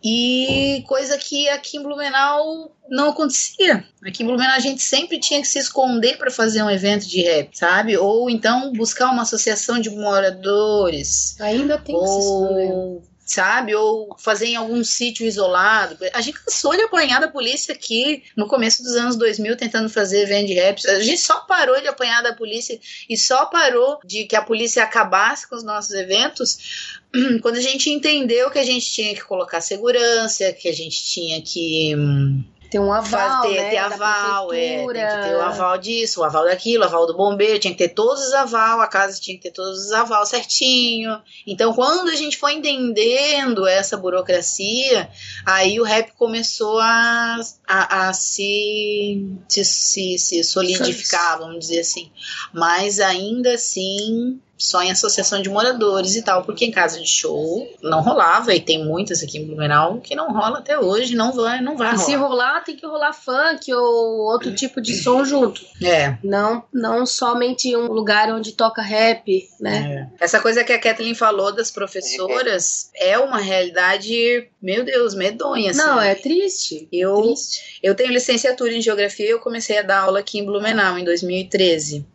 [0.04, 3.84] E coisa que aqui em Blumenau não acontecia.
[4.06, 7.22] Aqui em Blumenau a gente sempre tinha que se esconder para fazer um evento de
[7.22, 7.98] rap, sabe?
[7.98, 11.36] Ou então buscar uma associação de moradores.
[11.40, 13.02] Ainda tem que se esconder.
[13.30, 13.76] Sabe?
[13.76, 15.98] Ou fazer em algum sítio isolado.
[16.14, 20.24] A gente cansou de apanhar da polícia aqui no começo dos anos 2000 tentando fazer
[20.24, 20.88] evento de rap.
[20.88, 24.84] A gente só parou de apanhar da polícia e só parou de que a polícia
[24.84, 26.98] acabasse com os nossos eventos
[27.44, 31.40] quando a gente entendeu que a gente tinha que colocar segurança, que a gente tinha
[31.40, 35.42] que hum, Tem um aval, Fazer, né, ter da aval, é, tem que ter o
[35.42, 38.80] aval disso, o aval daquilo, o aval do bombeiro, tinha que ter todos os aval,
[38.80, 41.20] a casa tinha que ter todos os aval certinho.
[41.48, 45.10] Então, quando a gente foi entendendo essa burocracia,
[45.46, 52.12] aí o rap começou a, a, a se, se, se, se solidificar, vamos dizer assim.
[52.54, 57.68] Mas ainda assim, só em associação de moradores e tal, porque em casa de show
[57.82, 61.62] não rolava, e tem muitas aqui em Blumenau que não rola até hoje, não vai,
[61.62, 62.30] não vai E se rolar.
[62.30, 65.62] rolar, tem que rolar funk ou outro tipo de som junto.
[65.82, 66.18] É.
[66.24, 70.10] Não, não somente um lugar onde toca rap, né?
[70.20, 75.72] Essa coisa que a Kathleen falou das professoras é uma realidade, meu Deus, medonha.
[75.72, 75.80] assim.
[75.80, 76.88] Não, é triste.
[76.92, 77.80] Eu, Triste.
[77.82, 81.04] eu tenho licenciatura em geografia e eu comecei a dar aula aqui em Blumenau em
[81.04, 82.06] 2013.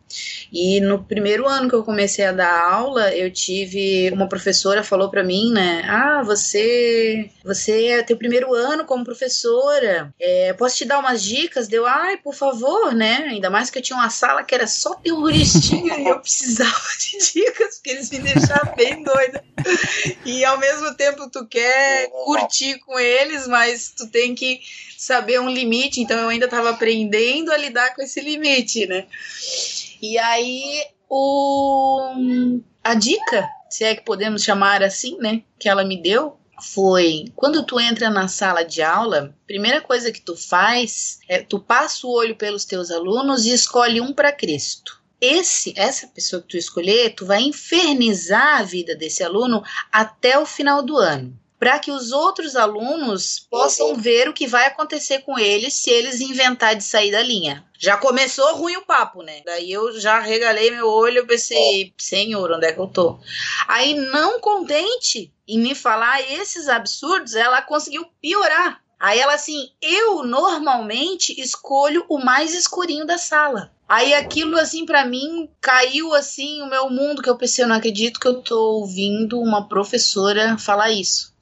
[0.51, 5.09] E no primeiro ano que eu comecei a dar aula, eu tive uma professora falou
[5.09, 5.83] pra mim, né?
[5.87, 10.13] Ah, você, você é teu primeiro ano como professora.
[10.19, 11.67] É, posso te dar umas dicas?
[11.67, 13.25] Deu, ai, por favor, né?
[13.29, 17.33] Ainda mais que eu tinha uma sala que era só terroristinha e eu precisava de
[17.33, 19.43] dicas porque eles me deixavam bem doida.
[20.25, 22.09] E ao mesmo tempo tu quer
[22.39, 24.59] curtir com eles, mas tu tem que
[24.97, 29.05] saber um limite, então eu ainda estava aprendendo a lidar com esse limite, né?
[30.01, 36.01] E aí o a dica, se é que podemos chamar assim, né, que ela me
[36.01, 41.39] deu foi quando tu entra na sala de aula, primeira coisa que tu faz é
[41.41, 45.03] tu passa o olho pelos teus alunos e escolhe um para Cristo.
[45.19, 50.45] Esse, essa pessoa que tu escolher, tu vai infernizar a vida desse aluno até o
[50.45, 55.39] final do ano para que os outros alunos possam ver o que vai acontecer com
[55.39, 57.65] eles se eles inventar de sair da linha.
[57.77, 59.41] Já começou ruim o papo, né?
[59.45, 63.19] Daí eu já regalei meu olho e pensei, senhor, onde é que eu tô?
[63.67, 68.81] Aí, não contente em me falar esses absurdos, ela conseguiu piorar.
[68.99, 73.71] Aí ela assim, eu normalmente escolho o mais escurinho da sala.
[73.87, 77.75] Aí aquilo assim para mim caiu assim o meu mundo que eu pensei, eu não
[77.75, 81.34] acredito que eu tô ouvindo uma professora falar isso.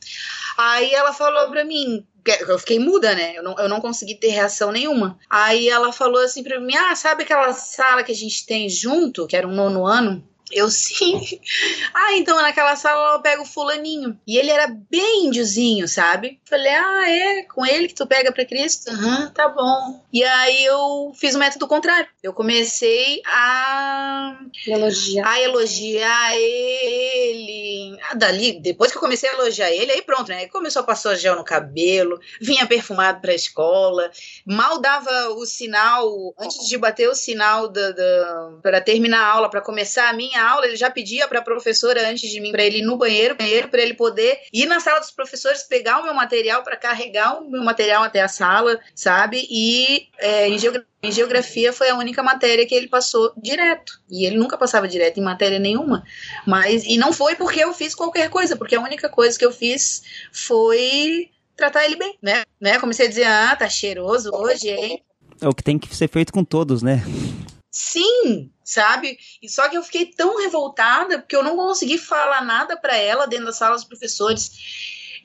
[0.57, 2.05] Aí ela falou pra mim,
[2.47, 3.35] eu fiquei muda, né?
[3.35, 5.17] Eu não, eu não consegui ter reação nenhuma.
[5.29, 9.27] Aí ela falou assim pra mim: Ah, sabe aquela sala que a gente tem junto,
[9.27, 10.23] que era um nono ano?
[10.53, 11.39] Eu sim.
[11.93, 14.17] ah, então naquela sala eu pego o fulaninho.
[14.25, 16.39] E ele era bem índiozinho, sabe?
[16.45, 17.43] Falei, ah, é?
[17.43, 18.91] Com ele que tu pega pra Cristo?
[18.91, 20.03] Aham, tá bom.
[20.11, 22.07] E aí eu fiz o método contrário.
[22.21, 24.37] Eu comecei a
[24.67, 25.27] Elogiar.
[25.27, 27.97] a elogiar ele.
[28.09, 30.39] Ah, dali, depois que eu comecei a elogiar ele, aí pronto, né?
[30.39, 34.11] Aí começou a passar gel no cabelo, vinha perfumado pra escola,
[34.45, 39.49] mal dava o sinal, antes de bater o sinal da, da, para terminar a aula,
[39.49, 42.79] para começar a minha aula, ele já pedia pra professora antes de mim, pra ele
[42.79, 46.13] ir no banheiro, banheiro para ele poder ir na sala dos professores, pegar o meu
[46.13, 49.47] material para carregar o meu material até a sala, sabe?
[49.49, 53.99] E é, em geografia em geografia foi a única matéria que ele passou direto.
[54.09, 56.01] E ele nunca passava direto em matéria nenhuma.
[56.47, 59.51] Mas e não foi porque eu fiz qualquer coisa, porque a única coisa que eu
[59.51, 62.43] fiz foi tratar ele bem, né?
[62.59, 62.79] né?
[62.79, 65.03] Comecei a dizer: "Ah, tá cheiroso hoje, hein?"
[65.41, 67.03] É o que tem que ser feito com todos, né?
[67.76, 69.17] Sim, sabe?
[69.41, 73.26] E só que eu fiquei tão revoltada porque eu não consegui falar nada para ela
[73.26, 74.51] dentro da sala dos professores.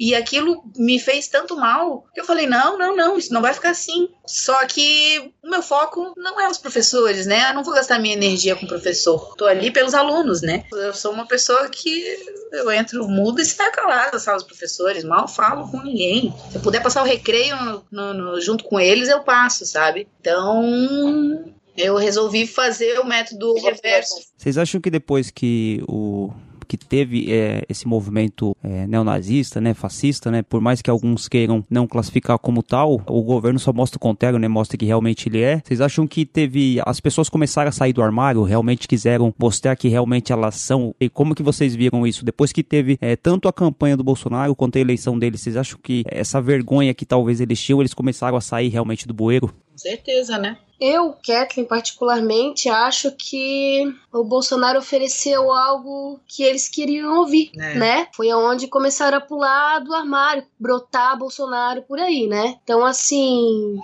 [0.01, 3.53] E aquilo me fez tanto mal que eu falei: não, não, não, isso não vai
[3.53, 4.09] ficar assim.
[4.25, 7.51] Só que o meu foco não é os professores, né?
[7.51, 9.35] Eu não vou gastar minha energia com o professor.
[9.37, 10.65] Tô ali pelos alunos, né?
[10.73, 12.17] Eu sou uma pessoa que
[12.53, 16.33] eu entro muda e saio calada na sala dos professores, mal falo com ninguém.
[16.51, 20.09] Se eu puder passar o recreio no- no- no- junto com eles, eu passo, sabe?
[20.21, 21.45] Então.
[21.79, 24.17] Eu resolvi fazer o método reverso.
[24.37, 26.31] Vocês acham que depois que o
[26.69, 31.65] que teve é, esse movimento é, neonazista, né, fascista, né, por mais que alguns queiram
[31.71, 35.41] não classificar como tal, o governo só mostra o contrário, né, mostra que realmente ele
[35.41, 35.63] é.
[35.65, 39.89] Vocês acham que teve as pessoas começaram a sair do armário, realmente quiseram mostrar que
[39.89, 40.95] realmente elas são?
[41.01, 44.55] E como que vocês viram isso depois que teve é, tanto a campanha do Bolsonaro
[44.55, 45.39] quanto a eleição dele?
[45.39, 49.15] Vocês acham que essa vergonha que talvez eles tinham, eles começaram a sair realmente do
[49.15, 49.49] bueiro?
[49.49, 50.59] Com certeza, né?
[50.81, 57.75] Eu, Kathleen, particularmente, acho que o Bolsonaro ofereceu algo que eles queriam ouvir, É.
[57.75, 58.09] né?
[58.15, 62.57] Foi aonde começaram a pular do armário, brotar Bolsonaro por aí, né?
[62.63, 63.77] Então, assim,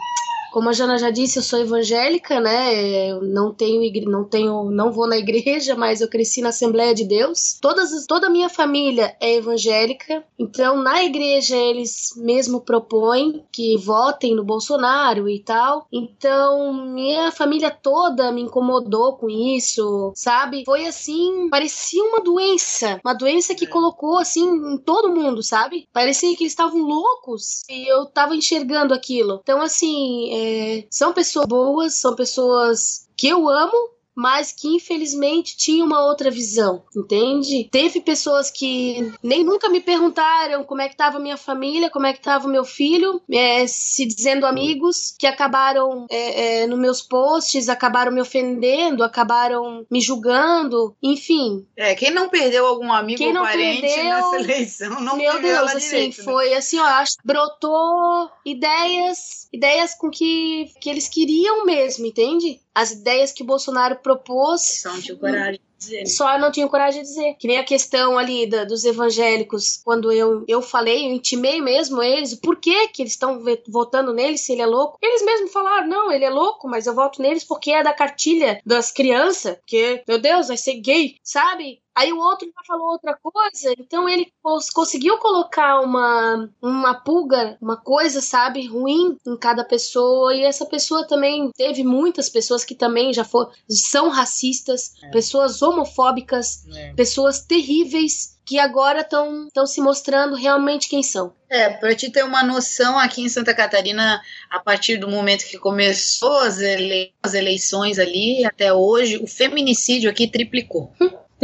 [0.55, 3.11] Como a Jana já disse, eu sou evangélica, né?
[3.11, 7.05] Eu não tenho não tenho, não vou na igreja, mas eu cresci na Assembleia de
[7.05, 7.59] Deus.
[7.61, 14.37] Todas, toda a minha família é evangélica, então na igreja eles mesmo propõem que votem
[14.37, 15.89] no Bolsonaro e tal.
[15.93, 20.63] Então minha família toda me incomodou com isso, sabe?
[20.65, 25.89] Foi assim, parecia uma doença, uma doença que colocou assim em todo mundo, sabe?
[25.93, 29.41] Parecia que eles estavam loucos e eu tava enxergando aquilo.
[29.43, 30.44] Então assim, é...
[30.91, 36.85] são pessoas boas, são pessoas que eu amo, mas que infelizmente tinha uma outra visão,
[36.97, 37.69] entende?
[37.71, 42.13] Teve pessoas que nem nunca me perguntaram como é que estava minha família, como é
[42.13, 47.69] que estava meu filho, é, se dizendo amigos, que acabaram é, é, nos meus posts,
[47.69, 51.67] acabaram me ofendendo, acabaram me julgando, enfim.
[51.77, 55.71] É, quem não perdeu algum amigo Quem ou parente perdeu, nessa eleição não Meu Deus,
[55.73, 56.25] assim, direito, né?
[56.25, 62.61] foi assim, ó, acho que brotou ideias, ideias com que, que eles queriam mesmo, entende?
[62.75, 64.83] As ideias que o Bolsonaro propôs.
[64.83, 66.07] Só não tinha coragem de dizer.
[66.07, 67.35] Só não tinha coragem de dizer.
[67.39, 72.03] Que nem a questão ali da- dos evangélicos, quando eu, eu falei, eu intimei mesmo
[72.03, 74.99] eles, por que que eles estão votando nele se ele é louco?
[75.01, 78.61] Eles mesmos falaram, não, ele é louco, mas eu voto neles porque é da cartilha
[78.67, 81.81] das crianças, que, meu Deus, vai ser gay, sabe?
[81.95, 87.57] Aí o outro já falou outra coisa, então ele cons- conseguiu colocar uma, uma pulga,
[87.61, 92.75] uma coisa, sabe, ruim em cada pessoa, e essa pessoa também teve muitas pessoas que
[92.75, 96.65] também já foram, são racistas, pessoas homofóbicas,
[96.97, 101.33] pessoas terríveis que agora estão se mostrando realmente quem são.
[101.49, 104.21] É, pra te ter uma noção, aqui em Santa Catarina,
[104.51, 110.11] a partir do momento que começou as, ele- as eleições ali, até hoje, o feminicídio
[110.11, 110.93] aqui triplicou.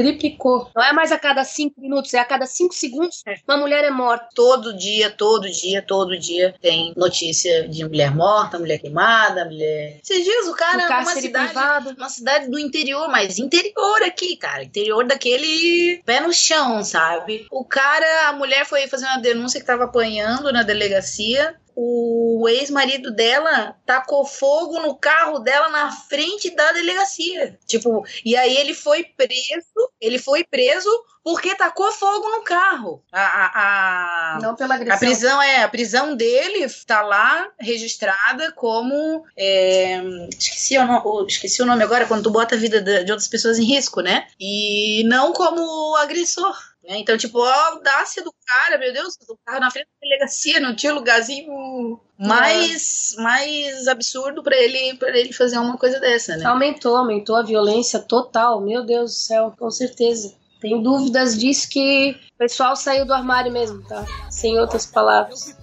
[0.02, 0.70] Triplicou.
[0.74, 3.90] Não é mais a cada cinco minutos, é a cada cinco segundos uma mulher é
[3.90, 4.28] morta.
[4.34, 10.00] Todo dia, todo dia, todo dia tem notícia de mulher morta, mulher queimada, mulher.
[10.02, 11.94] Esses dias o cara No numa cárcere cidade, privado.
[11.96, 14.62] uma cidade do interior, mas interior aqui, cara.
[14.64, 17.46] Interior daquele pé no chão, sabe?
[17.50, 21.56] O cara, a mulher foi fazer uma denúncia que tava apanhando na delegacia.
[21.76, 27.58] O ex-marido dela tacou fogo no carro dela na frente da delegacia.
[27.66, 30.88] Tipo, e aí ele foi preso, ele foi preso
[31.22, 33.02] porque tacou fogo no carro.
[33.12, 34.98] A, a, a- Não pela a agressão.
[34.98, 40.00] prisão é a prisão dele tá lá registrada como é,
[40.38, 43.28] esqueci, o no- o- esqueci o nome agora quando tu bota a vida de outras
[43.28, 44.26] pessoas em risco, né?
[44.40, 46.56] E não como agressor.
[46.82, 46.98] Né?
[46.98, 50.74] Então, tipo, a audácia do cara, meu Deus, o carro na frente da delegacia, não
[50.74, 56.44] tinha lugarzinho mais, mais absurdo pra ele, pra ele fazer uma coisa dessa, né?
[56.46, 58.60] Aumentou, aumentou a violência total.
[58.60, 60.34] Meu Deus do céu, com certeza.
[60.60, 64.04] Tenho dúvidas disso que o pessoal saiu do armário mesmo, tá?
[64.30, 65.56] Sem outras palavras.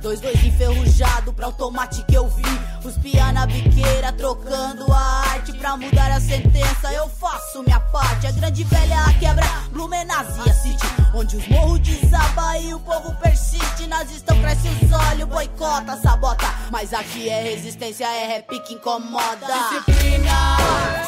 [0.00, 2.42] Dois, dois enferrujado pra automate que eu vi
[2.84, 6.92] Os pia na biqueira trocando a arte Pra mudar a sentença.
[6.92, 12.74] Eu faço minha parte A grande velha quebra Blumenazia City Onde os morros desaba e
[12.74, 13.86] o povo persiste.
[13.86, 16.44] Nazistão cresce os olhos, boicota, sabota.
[16.72, 19.46] Mas aqui é resistência, é rap que incomoda.
[19.46, 20.56] Disciplina,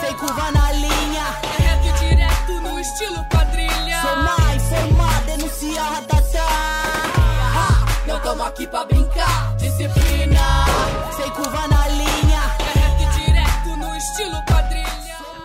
[0.00, 1.24] sem curva na linha.
[1.58, 4.00] É rap direto no estilo quadrilha.
[4.00, 6.46] Sou mais formada, denuncia ratata
[8.06, 9.56] Não tamo aqui pra brincar.
[9.56, 10.35] Disciplina.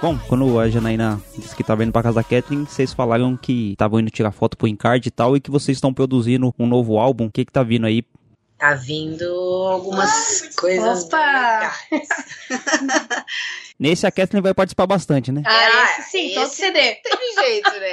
[0.01, 3.73] Bom, quando a Janaína disse que tava indo pra casa da Kathleen, vocês falaram que
[3.73, 6.97] estavam indo tirar foto pro encarte e tal, e que vocês estão produzindo um novo
[6.97, 7.27] álbum.
[7.27, 8.03] O que que tá vindo aí?
[8.57, 11.71] Tá vindo algumas coisas Opa!
[13.81, 15.41] Nesse a Kathleen vai participar bastante, né?
[15.43, 16.79] Ah, esse sim, todo esse CD.
[16.79, 17.91] Tem jeito, né?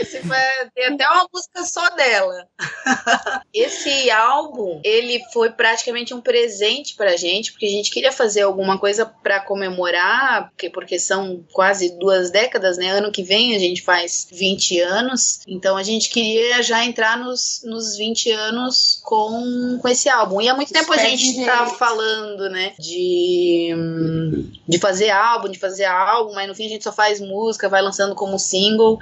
[0.00, 0.40] Esse vai
[0.72, 2.46] ter até uma música só dela.
[3.52, 8.78] Esse álbum, ele foi praticamente um presente pra gente, porque a gente queria fazer alguma
[8.78, 12.90] coisa pra comemorar, porque, porque são quase duas décadas, né?
[12.90, 17.60] Ano que vem a gente faz 20 anos, então a gente queria já entrar nos,
[17.64, 20.40] nos 20 anos com, com esse álbum.
[20.40, 23.70] E há muito tempo a gente tá falando, né, de,
[24.68, 27.82] de fazer álbum, de fazer álbum, mas no fim a gente só faz música, vai
[27.82, 28.98] lançando como single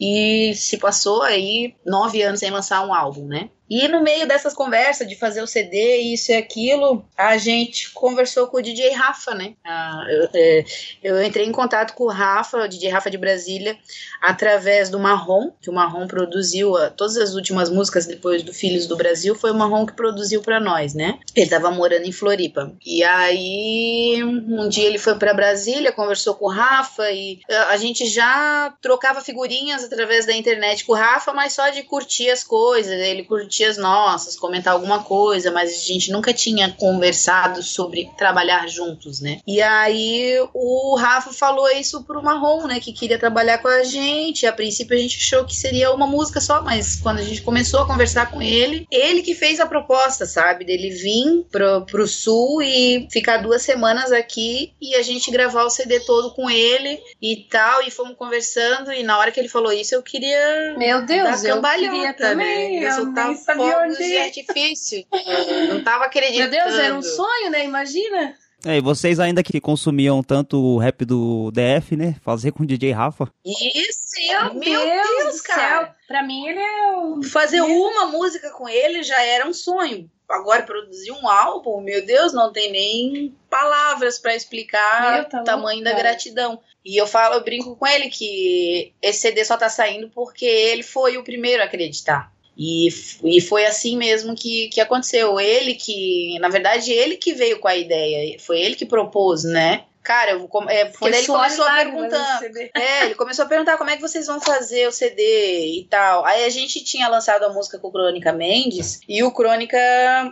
[0.00, 3.50] e se passou aí nove anos sem lançar um álbum, né?
[3.68, 8.46] E no meio dessas conversas de fazer o CD, isso e aquilo, a gente conversou
[8.46, 9.54] com o DJ Rafa, né?
[9.64, 10.64] Ah, eu, é,
[11.02, 13.76] eu entrei em contato com o Rafa, o DJ Rafa de Brasília,
[14.22, 18.86] através do Marrom, que o Marrom produziu ah, todas as últimas músicas depois do Filhos
[18.86, 21.18] do Brasil, foi o Marrom que produziu pra nós, né?
[21.34, 22.72] Ele tava morando em Floripa.
[22.84, 28.06] E aí, um dia ele foi pra Brasília, conversou com o Rafa e a gente
[28.06, 32.92] já trocava figurinhas através da internet com o Rafa, mas só de curtir as coisas.
[32.92, 38.68] Ele curtia tias nossas, comentar alguma coisa, mas a gente nunca tinha conversado sobre trabalhar
[38.68, 39.40] juntos, né?
[39.46, 42.80] E aí o Rafa falou isso pro Marrom, né?
[42.80, 44.46] Que queria trabalhar com a gente.
[44.46, 47.80] A princípio a gente achou que seria uma música só, mas quando a gente começou
[47.80, 50.64] a conversar com ele, ele que fez a proposta, sabe?
[50.64, 55.70] Dele vir pro, pro sul e ficar duas semanas aqui e a gente gravar o
[55.70, 57.82] CD todo com ele e tal.
[57.82, 58.92] E fomos conversando.
[58.92, 60.74] E na hora que ele falou isso, eu queria.
[60.76, 62.80] Meu Deus, dar eu queria também.
[62.80, 62.88] Né?
[62.88, 64.18] Eu soltar nem sabia fogos onde de ir.
[64.18, 65.06] artifício.
[65.12, 66.50] Eu não tava acreditando.
[66.50, 67.64] Meu Deus, era um sonho, né?
[67.64, 68.36] Imagina.
[68.64, 72.16] É, e vocês ainda que consumiam tanto o rap do DF, né?
[72.22, 73.30] Fazer com o DJ Rafa.
[73.44, 75.84] Isso, Meu, meu Deus, Deus, cara.
[75.86, 75.94] céu.
[76.08, 77.22] Pra mim, ele é o.
[77.22, 80.10] Fazer uma música com ele já era um sonho.
[80.28, 85.44] Agora produzir um álbum, meu Deus, não tem nem palavras pra explicar Meu, tá o
[85.44, 86.60] tamanho louco, da gratidão.
[86.84, 90.82] E eu falo, eu brinco com ele que esse CD só tá saindo porque ele
[90.82, 92.32] foi o primeiro a acreditar.
[92.56, 92.88] E,
[93.22, 95.38] e foi assim mesmo que, que aconteceu.
[95.38, 98.38] Ele que, na verdade, ele que veio com a ideia.
[98.38, 99.84] Foi ele que propôs, né?
[100.06, 102.40] Cara, eu, é, porque Foi daí ele começou a perguntar.
[102.76, 106.24] É, ele começou a perguntar como é que vocês vão fazer o CD e tal.
[106.24, 109.76] Aí a gente tinha lançado a música com o Crônica Mendes e o Crônica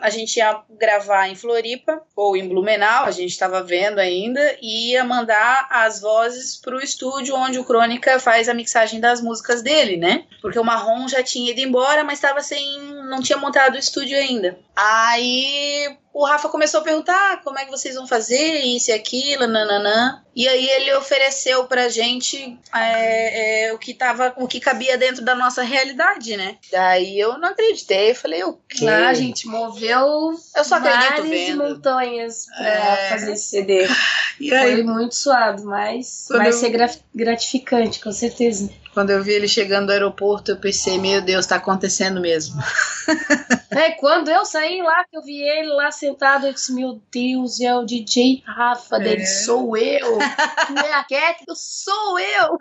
[0.00, 4.92] a gente ia gravar em Floripa ou em Blumenau, a gente estava vendo ainda, e
[4.92, 9.96] ia mandar as vozes pro estúdio onde o Crônica faz a mixagem das músicas dele,
[9.96, 10.24] né?
[10.40, 12.80] Porque o Marrom já tinha ido embora, mas estava sem.
[13.08, 14.56] não tinha montado o estúdio ainda.
[14.76, 18.92] Aí o Rafa começou a perguntar "Ah, como é que vocês vão fazer isso e
[18.94, 20.22] aquilo, nananã.
[20.34, 25.24] E aí ele ofereceu pra gente é, é, o que tava, o que cabia dentro
[25.24, 26.56] da nossa realidade, né?
[26.72, 28.84] Daí eu não acreditei, eu falei, o quê?
[28.84, 31.62] Lá, a gente moveu Eu só acredito vendo.
[31.62, 33.08] montanhas pra É.
[33.10, 33.86] fazer esse CD.
[34.40, 38.68] E Foi muito suado, mas Quando vai eu- ser gra- gratificante, com certeza.
[38.94, 42.54] Quando eu vi ele chegando do aeroporto, eu pensei, meu Deus, tá acontecendo mesmo.
[43.76, 47.60] É, quando eu saí lá, que eu vi ele lá sentado, eu disse, meu Deus,
[47.60, 49.26] é o DJ Rafa dele, É.
[49.26, 50.16] sou eu.
[50.20, 52.56] É a Cat, eu sou eu.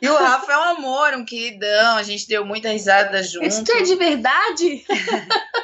[0.00, 3.46] E o Rafa é um amor, um queridão, a gente deu muita risada junto.
[3.46, 4.86] Isso é de verdade?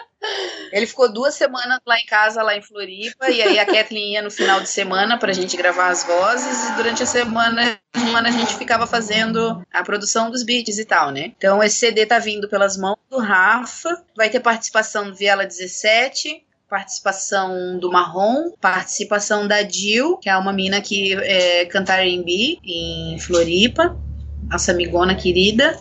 [0.73, 4.23] Ele ficou duas semanas lá em casa, lá em Floripa, e aí a Kathleen ia
[4.23, 8.33] no final de semana pra gente gravar as vozes, e durante a semana, semana a
[8.33, 11.33] gente ficava fazendo a produção dos beats e tal, né?
[11.37, 16.45] Então esse CD tá vindo pelas mãos do Rafa, vai ter participação do Viela 17,
[16.69, 23.19] participação do Marrom, participação da Jill, que é uma mina que é, canta R&B em
[23.19, 23.97] Floripa,
[24.51, 25.79] nossa amigona querida,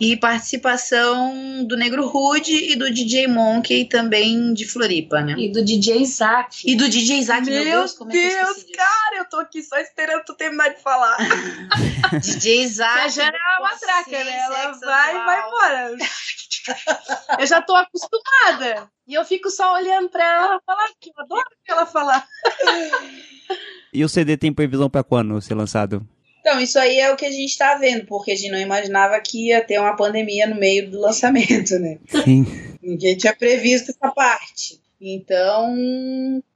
[0.00, 5.34] e participação do Negro Rude e do DJ Monkey também de Floripa, né?
[5.36, 6.62] E do DJ Isaac.
[6.64, 9.78] E do DJ Isaac, meu, Deus, como é que eu cara, eu tô aqui só
[9.78, 11.16] esperando tu terminar de falar.
[12.20, 13.00] DJ Isaac.
[13.00, 14.38] a Jana é uma matraca, né?
[14.38, 15.96] Ela vai e vai embora.
[17.38, 18.90] Eu já tô acostumada.
[19.06, 22.26] E eu fico só olhando pra ela falar, que eu adoro que ela falar.
[23.92, 26.04] E o CD tem previsão pra quando ser lançado?
[26.46, 29.20] Então, isso aí é o que a gente tá vendo, porque a gente não imaginava
[29.20, 31.98] que ia ter uma pandemia no meio do lançamento, né?
[32.06, 32.46] Sim.
[32.80, 34.80] Ninguém tinha previsto essa parte.
[35.00, 35.74] Então,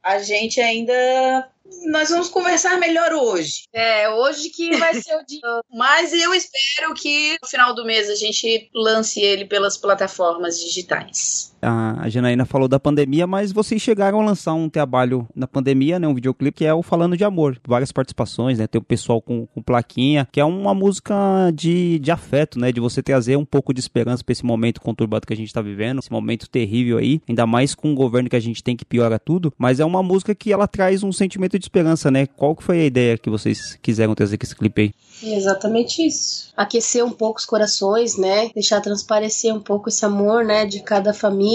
[0.01, 1.51] a gente ainda.
[1.87, 3.65] Nós vamos conversar melhor hoje.
[3.73, 5.41] É, hoje que vai ser o dia.
[5.75, 11.50] Mas eu espero que no final do mês a gente lance ele pelas plataformas digitais.
[11.63, 16.09] A Janaína falou da pandemia, mas vocês chegaram a lançar um trabalho na pandemia, né?
[16.09, 17.59] Um videoclipe que é o Falando de Amor.
[17.67, 18.67] Várias participações, né?
[18.67, 21.15] Tem o pessoal com, com plaquinha, que é uma música
[21.55, 22.73] de, de afeto, né?
[22.73, 25.61] De você trazer um pouco de esperança pra esse momento conturbado que a gente tá
[25.61, 28.85] vivendo, esse momento terrível aí, ainda mais com o governo que a gente tem que
[28.85, 29.53] piora tudo.
[29.59, 32.27] Mas é uma música que ela traz um sentimento de esperança, né?
[32.27, 34.95] Qual que foi a ideia que vocês quiseram trazer com esse clipe aí?
[35.23, 36.51] É exatamente isso.
[36.57, 38.51] Aquecer um pouco os corações, né?
[38.55, 40.65] Deixar transparecer um pouco esse amor, né?
[40.65, 41.50] De cada família.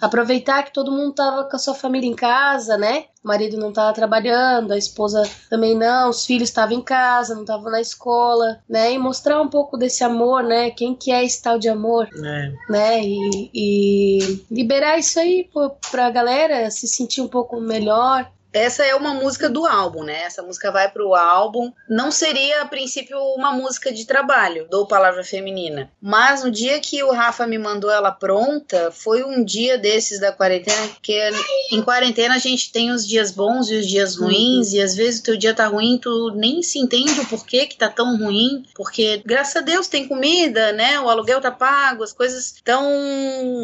[0.00, 3.04] Aproveitar que todo mundo tava com a sua família em casa, né?
[3.22, 7.42] O marido não tava trabalhando, a esposa também não, os filhos estavam em casa, não
[7.42, 8.92] estavam na escola, né?
[8.92, 10.70] E mostrar um pouco desse amor, né?
[10.70, 12.52] Quem que é esse tal de amor, É.
[12.70, 13.00] né?
[13.04, 18.30] E, e liberar isso aí pô, pra galera se sentir um pouco melhor.
[18.52, 20.22] Essa é uma música do álbum, né?
[20.22, 21.72] Essa música vai pro álbum.
[21.88, 25.90] Não seria, a princípio, uma música de trabalho, do Palavra Feminina.
[26.00, 30.32] Mas no dia que o Rafa me mandou ela pronta, foi um dia desses da
[30.32, 31.30] quarentena, porque
[31.70, 35.20] em quarentena a gente tem os dias bons e os dias ruins, e às vezes
[35.20, 38.64] o teu dia tá ruim, tu nem se entende o porquê que tá tão ruim,
[38.74, 40.98] porque graças a Deus tem comida, né?
[41.00, 42.82] O aluguel tá pago, as coisas estão.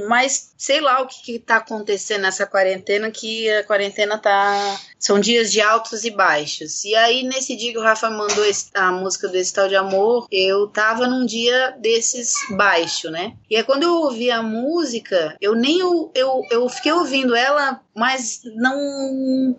[0.09, 5.21] Mas sei lá o que, que tá acontecendo nessa quarentena, que a quarentena tá são
[5.21, 6.85] dias de altos e baixos.
[6.85, 10.27] E aí, nesse dia que o Rafa mandou a música do Esse Tal de Amor,
[10.31, 13.35] eu tava num dia desses baixo, né?
[13.51, 17.81] E aí, quando eu ouvi a música, eu nem eu, eu, eu fiquei ouvindo ela,
[17.95, 19.57] mas não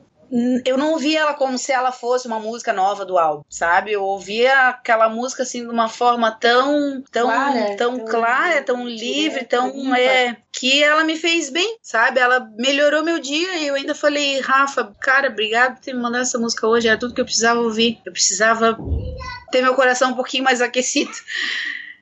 [0.65, 3.91] eu não ouvia ela como se ela fosse uma música nova do álbum, sabe?
[3.91, 8.87] Eu ouvia aquela música assim de uma forma tão tão clara, tão, tão clara, tão
[8.87, 12.19] livre, tão é que ela me fez bem, sabe?
[12.19, 16.23] Ela melhorou meu dia e eu ainda falei, Rafa, cara, obrigado por ter me mandado
[16.23, 17.99] essa música hoje, era tudo que eu precisava ouvir.
[18.05, 18.77] Eu precisava
[19.51, 21.11] ter meu coração um pouquinho mais aquecido.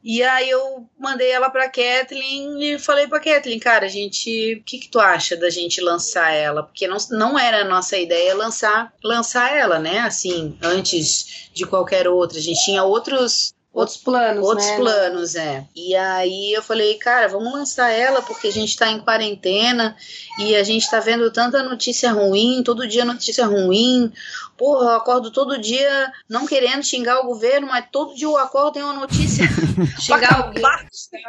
[0.08, 4.54] E aí eu mandei ela pra Kathleen e falei pra Kathleen, cara, a gente.
[4.62, 6.62] O que, que tu acha da gente lançar ela?
[6.62, 10.02] Porque não, não era a nossa ideia lançar, lançar ela, né?
[10.02, 12.38] Assim, antes de qualquer outra.
[12.38, 14.78] A gente tinha outros Outros planos, Outros né?
[14.78, 15.68] planos, é.
[15.76, 19.98] E aí eu falei, cara, vamos lançar ela porque a gente tá em quarentena
[20.40, 24.14] e a gente tá vendo tanta notícia ruim, todo dia notícia ruim.
[24.58, 28.74] Porra, eu acordo todo dia não querendo xingar o governo, mas todo dia eu acordo
[28.74, 29.46] tem uma notícia
[30.00, 30.64] xingar alguém.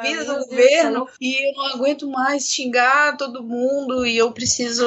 [0.02, 4.84] Vida do governo e eu não aguento mais xingar todo mundo e eu preciso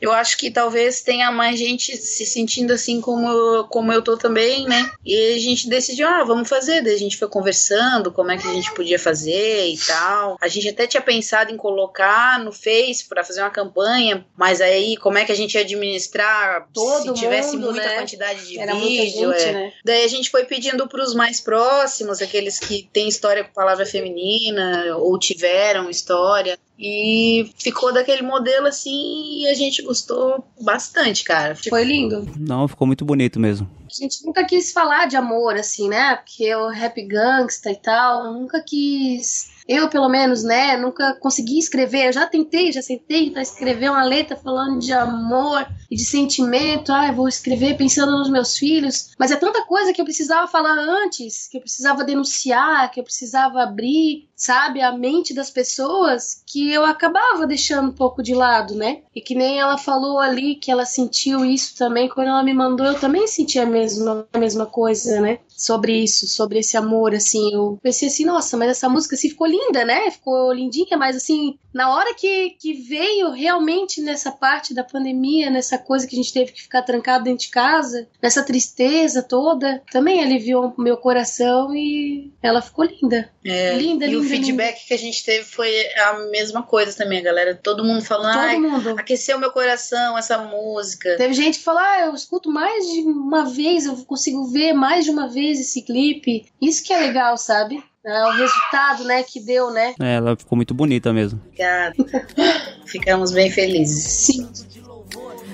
[0.00, 4.64] eu acho que talvez tenha mais gente se sentindo assim como, como eu tô também,
[4.64, 4.90] né?
[5.04, 6.82] E a gente decidiu, ah, vamos fazer.
[6.82, 10.36] Daí a gente foi conversando como é que a gente podia fazer e tal.
[10.40, 14.96] A gente até tinha pensado em colocar no Face para fazer uma campanha, mas aí
[14.96, 17.96] como é que a gente ia administrar Todo se tivesse mundo, muita né?
[17.96, 19.32] quantidade de Era muita vídeo?
[19.32, 19.52] gente, é.
[19.52, 19.72] né?
[19.84, 24.96] Daí a gente foi pedindo pros mais próximos, aqueles que têm história com palavra feminina
[24.96, 26.58] ou tiveram história.
[26.78, 31.56] E ficou daquele modelo assim e a gente gostou bastante, cara.
[31.56, 32.24] Foi lindo.
[32.38, 33.68] Não, ficou muito bonito mesmo.
[33.84, 36.16] A gente nunca quis falar de amor, assim, né?
[36.16, 39.50] Porque o rap gangsta e tal, eu nunca quis.
[39.68, 40.78] Eu, pelo menos, né?
[40.78, 42.06] Nunca consegui escrever.
[42.06, 46.90] Eu já tentei, já sentei pra escrever uma letra falando de amor e de sentimento.
[46.90, 49.10] Ah, eu vou escrever pensando nos meus filhos.
[49.18, 53.04] Mas é tanta coisa que eu precisava falar antes, que eu precisava denunciar, que eu
[53.04, 58.74] precisava abrir, sabe, a mente das pessoas, que eu acabava deixando um pouco de lado,
[58.76, 59.02] né?
[59.14, 62.86] E que nem ela falou ali que ela sentiu isso também quando ela me mandou,
[62.86, 65.40] eu também senti a mesma, a mesma coisa, né?
[65.48, 67.52] Sobre isso, sobre esse amor, assim.
[67.52, 70.08] Eu pensei assim, nossa, mas essa música assim ficou linda, né?
[70.12, 75.76] Ficou lindinha, mas assim, na hora que, que veio realmente nessa parte da pandemia, nessa
[75.76, 80.22] coisa que a gente teve que ficar trancado dentro de casa, nessa tristeza toda, também
[80.22, 83.30] aliviou o meu coração e ela ficou linda.
[83.44, 84.27] É, linda, linda.
[84.28, 87.54] O feedback que a gente teve foi a mesma coisa também, galera.
[87.54, 88.90] Todo mundo falando, Todo ai, mundo.
[88.98, 91.16] aqueceu meu coração essa música.
[91.16, 95.04] Teve gente que falou, ah, eu escuto mais de uma vez, eu consigo ver mais
[95.04, 96.46] de uma vez esse clipe.
[96.60, 97.82] Isso que é legal, sabe?
[98.04, 99.94] É o resultado, né, que deu, né?
[100.00, 101.40] É, ela ficou muito bonita mesmo.
[101.46, 101.94] Obrigada.
[102.86, 104.02] Ficamos bem felizes.
[104.04, 104.48] Sim.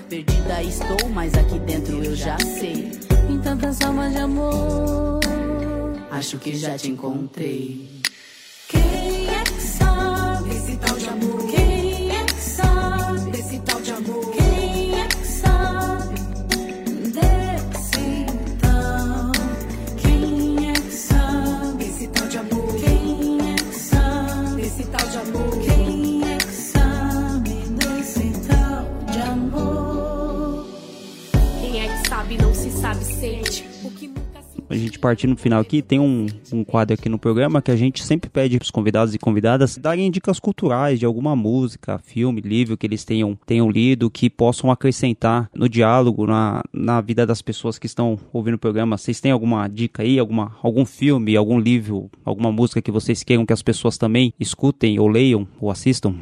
[0.08, 2.92] Perdida estou, mas aqui dentro eu já sei.
[3.28, 5.18] Em tantas almas de amor,
[6.10, 7.88] acho que já te encontrei.
[32.84, 33.64] Sabe, sente.
[33.82, 37.18] O que nunca A gente partindo no final aqui, tem um, um quadro aqui no
[37.18, 41.06] programa que a gente sempre pede para os convidados e convidadas darem dicas culturais de
[41.06, 46.62] alguma música, filme, livro que eles tenham, tenham lido, que possam acrescentar no diálogo, na,
[46.70, 48.98] na vida das pessoas que estão ouvindo o programa.
[48.98, 53.46] Vocês têm alguma dica aí, alguma, algum filme, algum livro, alguma música que vocês queiram
[53.46, 56.14] que as pessoas também escutem ou leiam ou assistam?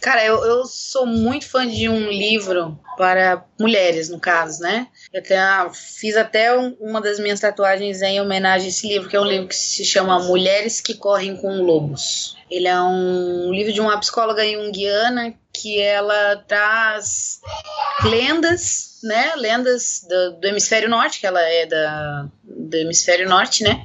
[0.00, 4.86] Cara, eu, eu sou muito fã de um livro para mulheres, no caso, né?
[5.12, 5.36] Eu até,
[5.72, 9.24] fiz até um- uma das minhas tatuagens em homenagem a esse livro, que é um
[9.24, 12.36] livro que se chama Mulheres que Correm com Lobos.
[12.50, 17.40] Ele é um livro de uma psicóloga junguiana que ela traz
[18.04, 19.34] lendas, né?
[19.36, 23.84] Lendas do, do hemisfério norte, que ela é da, do hemisfério norte, né?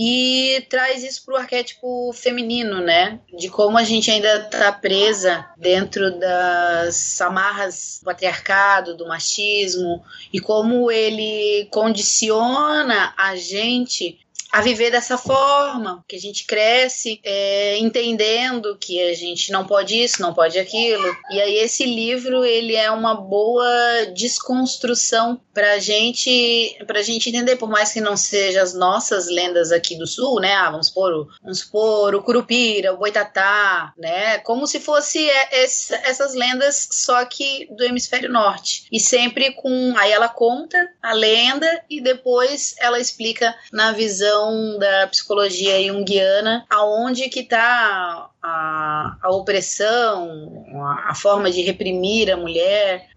[0.00, 3.18] E traz isso pro arquétipo feminino, né?
[3.36, 10.00] De como a gente ainda tá presa dentro das amarras do patriarcado, do machismo
[10.32, 14.20] e como ele condiciona a gente
[14.52, 20.00] a viver dessa forma, que a gente cresce é, entendendo que a gente não pode
[20.02, 21.04] isso, não pode aquilo.
[21.30, 23.66] E aí esse livro ele é uma boa
[24.14, 29.96] desconstrução pra gente, pra gente entender, por mais que não sejam as nossas lendas aqui
[29.96, 30.54] do sul, né?
[30.54, 34.38] Ah, vamos supor, o- vamos supor o Curupira, o Boitatá, né?
[34.38, 38.84] Como se fosse é, essa- essas lendas só que do hemisfério norte.
[38.92, 44.37] E sempre com aí ela conta a lenda e depois ela explica na visão
[44.78, 52.36] da psicologia junguiana aonde que tá a, a opressão, a, a forma de reprimir a
[52.36, 53.08] mulher.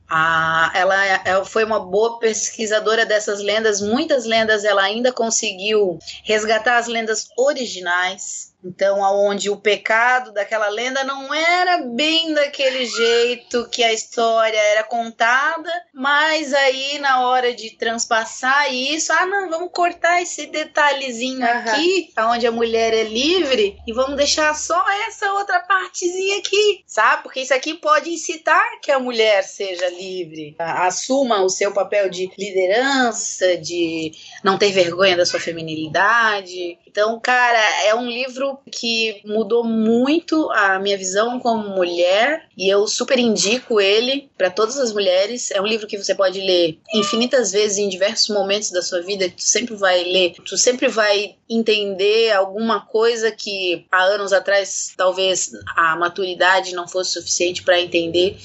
[0.74, 3.80] Ela, ela foi uma boa pesquisadora dessas lendas.
[3.80, 8.51] Muitas lendas ela ainda conseguiu resgatar as lendas originais.
[8.64, 14.84] Então, aonde o pecado daquela lenda não era bem daquele jeito que a história era
[14.84, 22.12] contada, mas aí na hora de transpassar isso, ah, não, vamos cortar esse detalhezinho aqui,
[22.16, 27.24] aonde a mulher é livre, e vamos deixar só essa outra partezinha aqui, sabe?
[27.24, 32.32] Porque isso aqui pode incitar que a mulher seja livre, assuma o seu papel de
[32.38, 34.12] liderança, de
[34.44, 36.78] não ter vergonha da sua feminilidade.
[36.86, 42.88] Então, cara, é um livro que mudou muito a minha visão como mulher e eu
[42.88, 45.52] super indico ele para todas as mulheres.
[45.52, 49.30] É um livro que você pode ler infinitas vezes em diversos momentos da sua vida.
[49.30, 55.52] Tu sempre vai ler, tu sempre vai entender alguma coisa que há anos atrás talvez
[55.76, 58.38] a maturidade não fosse suficiente para entender.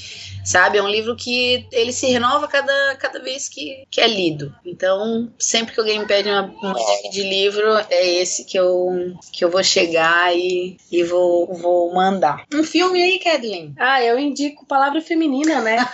[0.47, 4.55] Sabe, é um livro que ele se renova cada, cada vez que, que é lido.
[4.65, 9.17] Então, sempre que alguém me pede uma, uma dica de livro, é esse que eu,
[9.33, 12.45] que eu vou chegar e, e vou, vou mandar.
[12.55, 13.75] Um filme aí, Kathleen?
[13.77, 15.79] Ah, eu indico palavra feminina, né?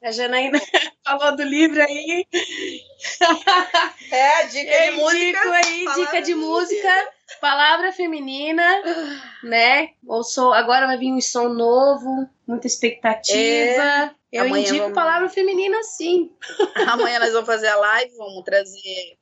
[0.00, 0.60] A Janaína
[1.04, 2.24] falou do livro aí.
[4.10, 5.18] É, dica eu de música.
[5.18, 7.08] indico aí, dica de música,
[7.40, 8.64] palavra feminina,
[9.42, 9.90] né?
[10.06, 13.32] Ou sou, agora vai vir um som novo, muita expectativa.
[13.32, 16.30] É, eu indico vamos- palavra feminina sim.
[16.88, 19.16] Amanhã nós vamos fazer a live, vamos trazer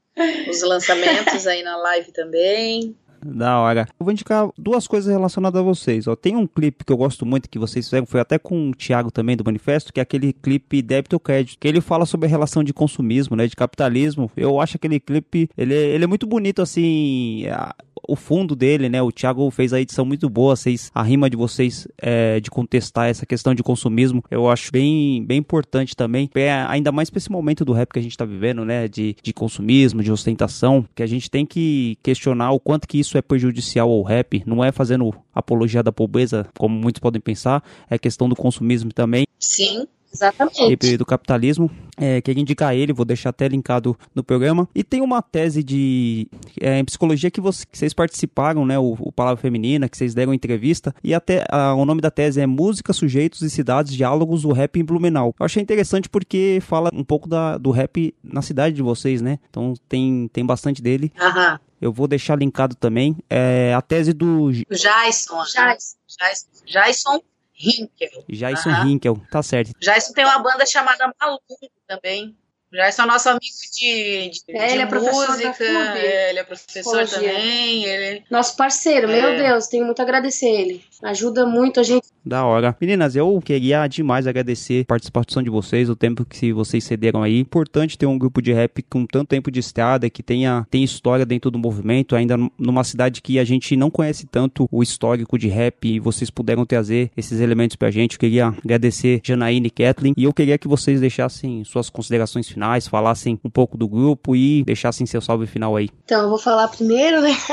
[0.48, 2.96] os lançamentos aí na live também.
[3.26, 3.86] Da hora.
[3.98, 6.06] Eu vou indicar duas coisas relacionadas a vocês.
[6.06, 8.74] Ó, tem um clipe que eu gosto muito que vocês fizeram, foi até com o
[8.74, 12.30] Thiago também do Manifesto, que é aquele clipe Débito Crédito, que ele fala sobre a
[12.30, 14.30] relação de consumismo, né, de capitalismo.
[14.36, 17.74] Eu acho aquele clipe, ele, é- ele é muito bonito assim, a-
[18.08, 19.02] o fundo dele, né?
[19.02, 23.08] O Thiago fez a edição muito boa, vocês, a rima de vocês é, de contestar
[23.08, 27.32] essa questão de consumismo, eu acho bem, bem importante também, é, ainda mais pra esse
[27.32, 28.86] momento do rap que a gente tá vivendo, né?
[28.86, 33.15] De, de consumismo, de ostentação, que a gente tem que questionar o quanto que isso
[33.18, 37.98] é prejudicial ao rap, não é fazendo apologia da pobreza, como muitos podem pensar, é
[37.98, 39.26] questão do consumismo também.
[39.38, 39.86] Sim,
[40.20, 40.96] e exatamente.
[40.96, 41.70] do capitalismo.
[41.98, 44.68] É, queria indicar ele, vou deixar até linkado no programa.
[44.74, 46.28] E tem uma tese de
[46.60, 48.78] é, em psicologia que, você- que vocês participaram, né?
[48.78, 50.94] O, o Palavra Feminina, que vocês deram entrevista.
[51.02, 54.78] E até ah, o nome da tese é Música, Sujeitos e Cidades, Diálogos do Rap
[54.78, 55.34] em Blumenau.
[55.38, 59.38] Eu achei interessante porque fala um pouco da, do rap na cidade de vocês, né?
[59.48, 61.12] Então tem, tem bastante dele.
[61.20, 61.58] aham.
[61.78, 63.16] Eu vou deixar linkado também.
[63.28, 65.36] É, a tese do J- O Jason.
[65.36, 65.44] né?
[65.44, 65.96] Jason.
[66.18, 66.46] Jason.
[66.66, 67.20] Jason
[67.58, 68.24] Hinkel.
[68.28, 68.88] Jason Aham.
[68.88, 69.72] Hinkel, tá certo.
[69.80, 72.36] Jason tem uma banda chamada Maluco também.
[72.72, 75.64] Jason é nosso amigo de, de, É, de ele é música.
[75.64, 77.18] É, ele é professor Psicologia.
[77.32, 77.84] também.
[77.84, 78.24] Ele...
[78.30, 79.36] Nosso parceiro, meu É.
[79.50, 80.84] Deus, tenho muito a agradecer ele.
[81.02, 82.06] Ajuda muito a gente.
[82.24, 82.76] Da hora.
[82.80, 87.38] Meninas, eu queria demais agradecer a participação de vocês, o tempo que vocês cederam aí.
[87.38, 91.24] Importante ter um grupo de rap com tanto tempo de estrada, que tenha tem história
[91.24, 95.48] dentro do movimento, ainda numa cidade que a gente não conhece tanto o histórico de
[95.48, 98.14] rap e vocês puderam trazer esses elementos pra gente.
[98.14, 102.88] Eu queria agradecer Janaína e Kathleen e eu queria que vocês deixassem suas considerações finais,
[102.88, 105.88] falassem um pouco do grupo e deixassem seu salve final aí.
[106.04, 107.30] Então, eu vou falar primeiro, né?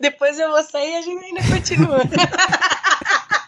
[0.00, 2.00] Depois eu vou sair a gente ainda continua.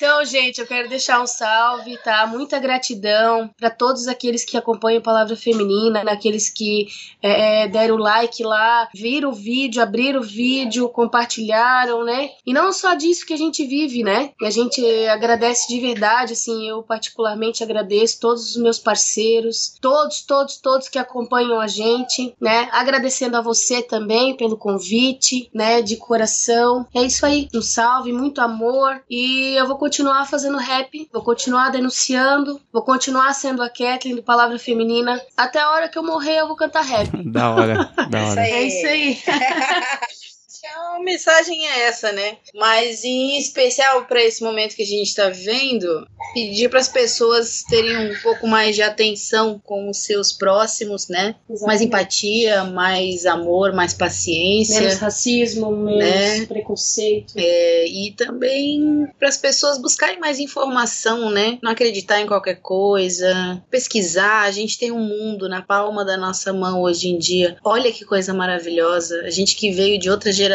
[0.00, 2.26] Então, gente, eu quero deixar um salve, tá?
[2.26, 6.88] Muita gratidão para todos aqueles que acompanham Palavra Feminina, aqueles que
[7.22, 12.30] é, é, deram like lá, viram o vídeo, abriram o vídeo, compartilharam, né?
[12.46, 14.32] E não só disso que a gente vive, né?
[14.40, 20.22] E a gente agradece de verdade, assim, eu particularmente agradeço todos os meus parceiros, todos,
[20.22, 22.70] todos, todos que acompanham a gente, né?
[22.72, 25.82] Agradecendo a você também pelo convite, né?
[25.82, 26.86] De coração.
[26.94, 27.50] É isso aí.
[27.54, 29.02] Um salve, muito amor.
[29.10, 29.89] E eu vou continuar
[30.26, 35.20] fazendo rap, vou continuar denunciando, vou continuar sendo a Kathleen do Palavra Feminina.
[35.36, 37.10] Até a hora que eu morrer, eu vou cantar rap.
[37.30, 38.40] Da hora, da hora.
[38.40, 39.18] É isso aí.
[40.66, 42.36] A mensagem é essa, né?
[42.54, 47.62] Mas em especial para esse momento que a gente está vivendo, pedir para as pessoas
[47.68, 51.34] terem um pouco mais de atenção com os seus próximos, né?
[51.48, 51.66] Exatamente.
[51.66, 54.80] Mais empatia, mais amor, mais paciência.
[54.80, 56.46] Menos racismo, menos Né?
[56.46, 57.34] preconceito.
[57.36, 61.58] É, e também para as pessoas buscarem mais informação, né?
[61.62, 64.42] Não acreditar em qualquer coisa, pesquisar.
[64.42, 67.56] A gente tem um mundo na palma da nossa mão hoje em dia.
[67.64, 69.22] Olha que coisa maravilhosa.
[69.24, 70.49] A gente que veio de outra geração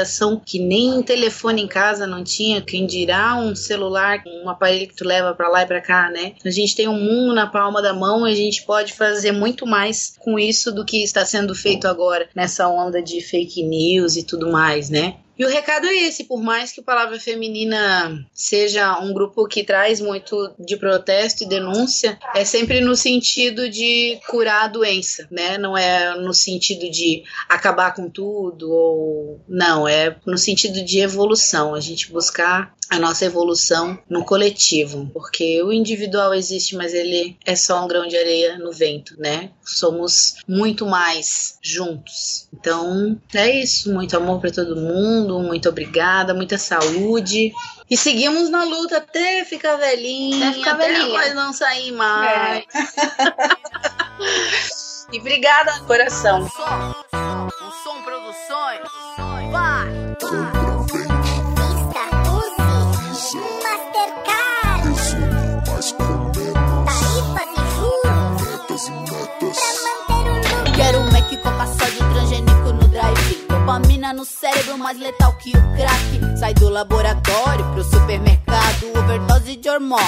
[0.46, 5.06] que nem telefone em casa não tinha, quem dirá um celular, um aparelho que tu
[5.06, 6.34] leva para lá e para cá, né?
[6.44, 9.66] A gente tem um mundo na palma da mão e a gente pode fazer muito
[9.66, 14.24] mais com isso do que está sendo feito agora nessa onda de fake news e
[14.24, 15.18] tudo mais, né?
[15.38, 19.64] E o recado é esse, por mais que o Palavra Feminina seja um grupo que
[19.64, 25.58] traz muito de protesto e denúncia, é sempre no sentido de curar a doença, né?
[25.58, 31.76] Não é no sentido de acabar com tudo ou não, é no sentido de evolução,
[31.76, 37.56] a gente buscar a nossa evolução no coletivo, porque o individual existe, mas ele é
[37.56, 39.50] só um grão de areia no vento, né?
[39.64, 42.48] Somos muito mais juntos.
[42.54, 47.52] Então, é isso, muito amor para todo mundo, muito obrigada, muita saúde.
[47.90, 51.08] E seguimos na luta até ficar velhinha, Até ficar velhinha.
[51.08, 52.64] nós não sair mais.
[55.12, 56.46] e obrigada, coração.
[56.46, 58.82] O som produções.
[59.52, 60.16] Vai.
[60.20, 60.55] Quero
[71.66, 73.46] com paçote transgênico no drive.
[73.50, 76.38] Dopamina no cérebro, mais letal que o crack.
[76.38, 80.06] Sai do laboratório pro supermercado, overdose de hormônio.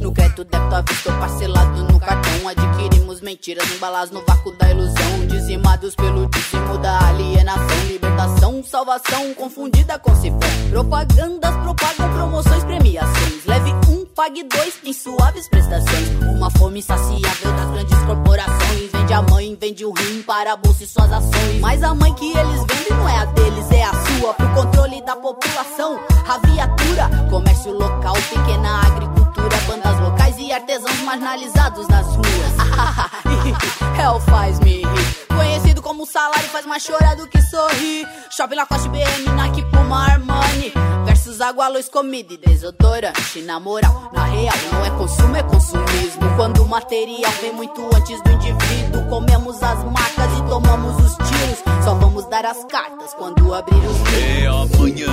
[0.00, 2.48] No crédito débito à vista parcelado no cartão.
[2.48, 5.26] Adquirimos mentiras embaladas no vácuo da ilusão.
[5.26, 7.86] Dizimados pelo dízimo da alienação.
[7.88, 13.44] Libertação, salvação confundida com cifrão Propagandas propagam promoções, premiações.
[13.46, 13.81] Leve
[14.14, 16.08] pague dois em suaves prestações.
[16.36, 18.90] Uma fome insaciável das grandes corporações.
[18.92, 21.60] Vende a mãe, vende o rim para a bolsa e suas ações.
[21.60, 24.34] Mas a mãe que eles vendem não é a deles, é a sua.
[24.34, 25.98] Pro controle da população,
[26.28, 30.21] a viatura Comércio local, pequena agricultura Bandas locais
[30.52, 32.26] e artesãos marginalizados nas ruas.
[33.98, 34.82] Hell faz me.
[34.82, 38.06] Rir Conhecido como salário faz mais chorar do que sorrir.
[38.30, 40.72] Shopping Lacoste, BM, Nike, Puma, Armani.
[41.06, 43.40] Versus água, luz, comida e desodorante.
[43.42, 46.36] Na moral, na real, não é consumo, é consumismo.
[46.36, 51.84] Quando o material vem muito antes do indivíduo Comemos as marcas e tomamos os tiros.
[51.84, 54.22] Só vamos dar as cartas quando abrir os livros.
[54.22, 55.12] É amanhã.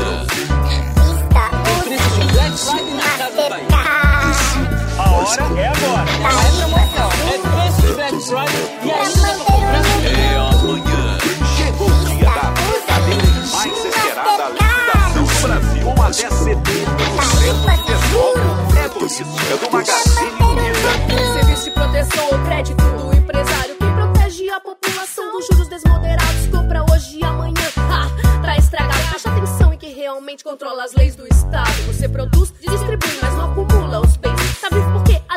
[5.00, 6.04] A hora é agora.
[6.04, 7.10] É promoção.
[7.24, 9.88] É preço de Black Friday e ainda tá comprando.
[10.04, 11.18] É amanhã.
[11.56, 12.52] Chegou o dia da
[13.00, 15.84] e mais esperada liquidação do Brasil.
[15.86, 18.44] Com até 70% de desconto.
[18.78, 21.34] É por isso, é do Magazine Luiza.
[21.34, 26.48] Serviço de proteção ou crédito do empresário que protege a população dos juros desmoderados.
[26.52, 27.54] Compra hoje e amanhã.
[27.78, 28.10] Ah,
[28.42, 29.00] tá estragado.
[29.12, 31.72] Presta atenção em que realmente controla as leis do Estado.
[31.88, 33.69] Você produz, distribui, mas não acumula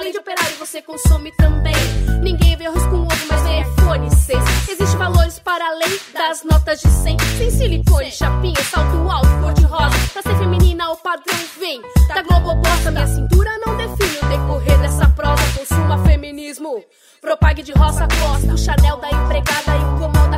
[0.03, 1.75] além de operário, você consome também.
[2.23, 4.39] Ninguém vê arroz com ovo, mas vê iPhone 6.
[4.69, 7.17] Existem valores para além das notas de 100.
[7.39, 9.97] Sem silicone, chapinha, salto alto, cor de rosa.
[10.13, 12.91] Pra ser feminina, o padrão vem da Globo Bossa.
[12.91, 15.43] Minha cintura não define o decorrer dessa prosa.
[15.57, 16.85] Consuma feminismo.
[17.21, 18.55] Propague de roça a costa.
[18.55, 20.32] O Chanel da empregada incomoda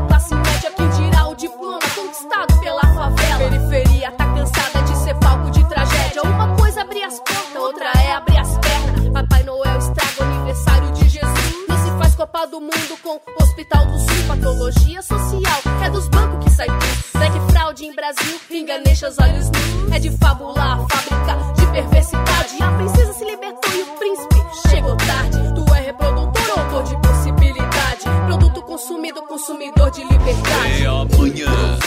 [14.44, 17.18] Patologia social é dos bancos que sai tudo.
[17.18, 19.94] Black fraude em Brasil, enganeixas olhos nus.
[19.94, 22.62] É de fabular, fábrica de perversidade.
[22.62, 25.38] A princesa se libertou e o príncipe chegou tarde.
[25.54, 28.04] Tu é reprodutor ou autor de possibilidade?
[28.26, 30.82] Produto consumido, consumidor de liberdade.
[30.82, 31.78] É amanhã.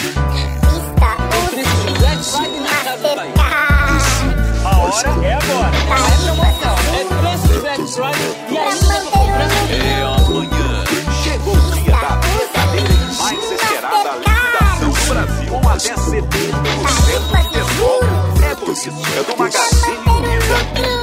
[4.64, 5.76] A hora é agora.
[5.76, 6.74] É promoção.
[6.92, 8.37] É preço de Black Friday
[15.88, 16.68] É você, de desconto.
[18.44, 20.97] É bonito, é do Magazine Luiza.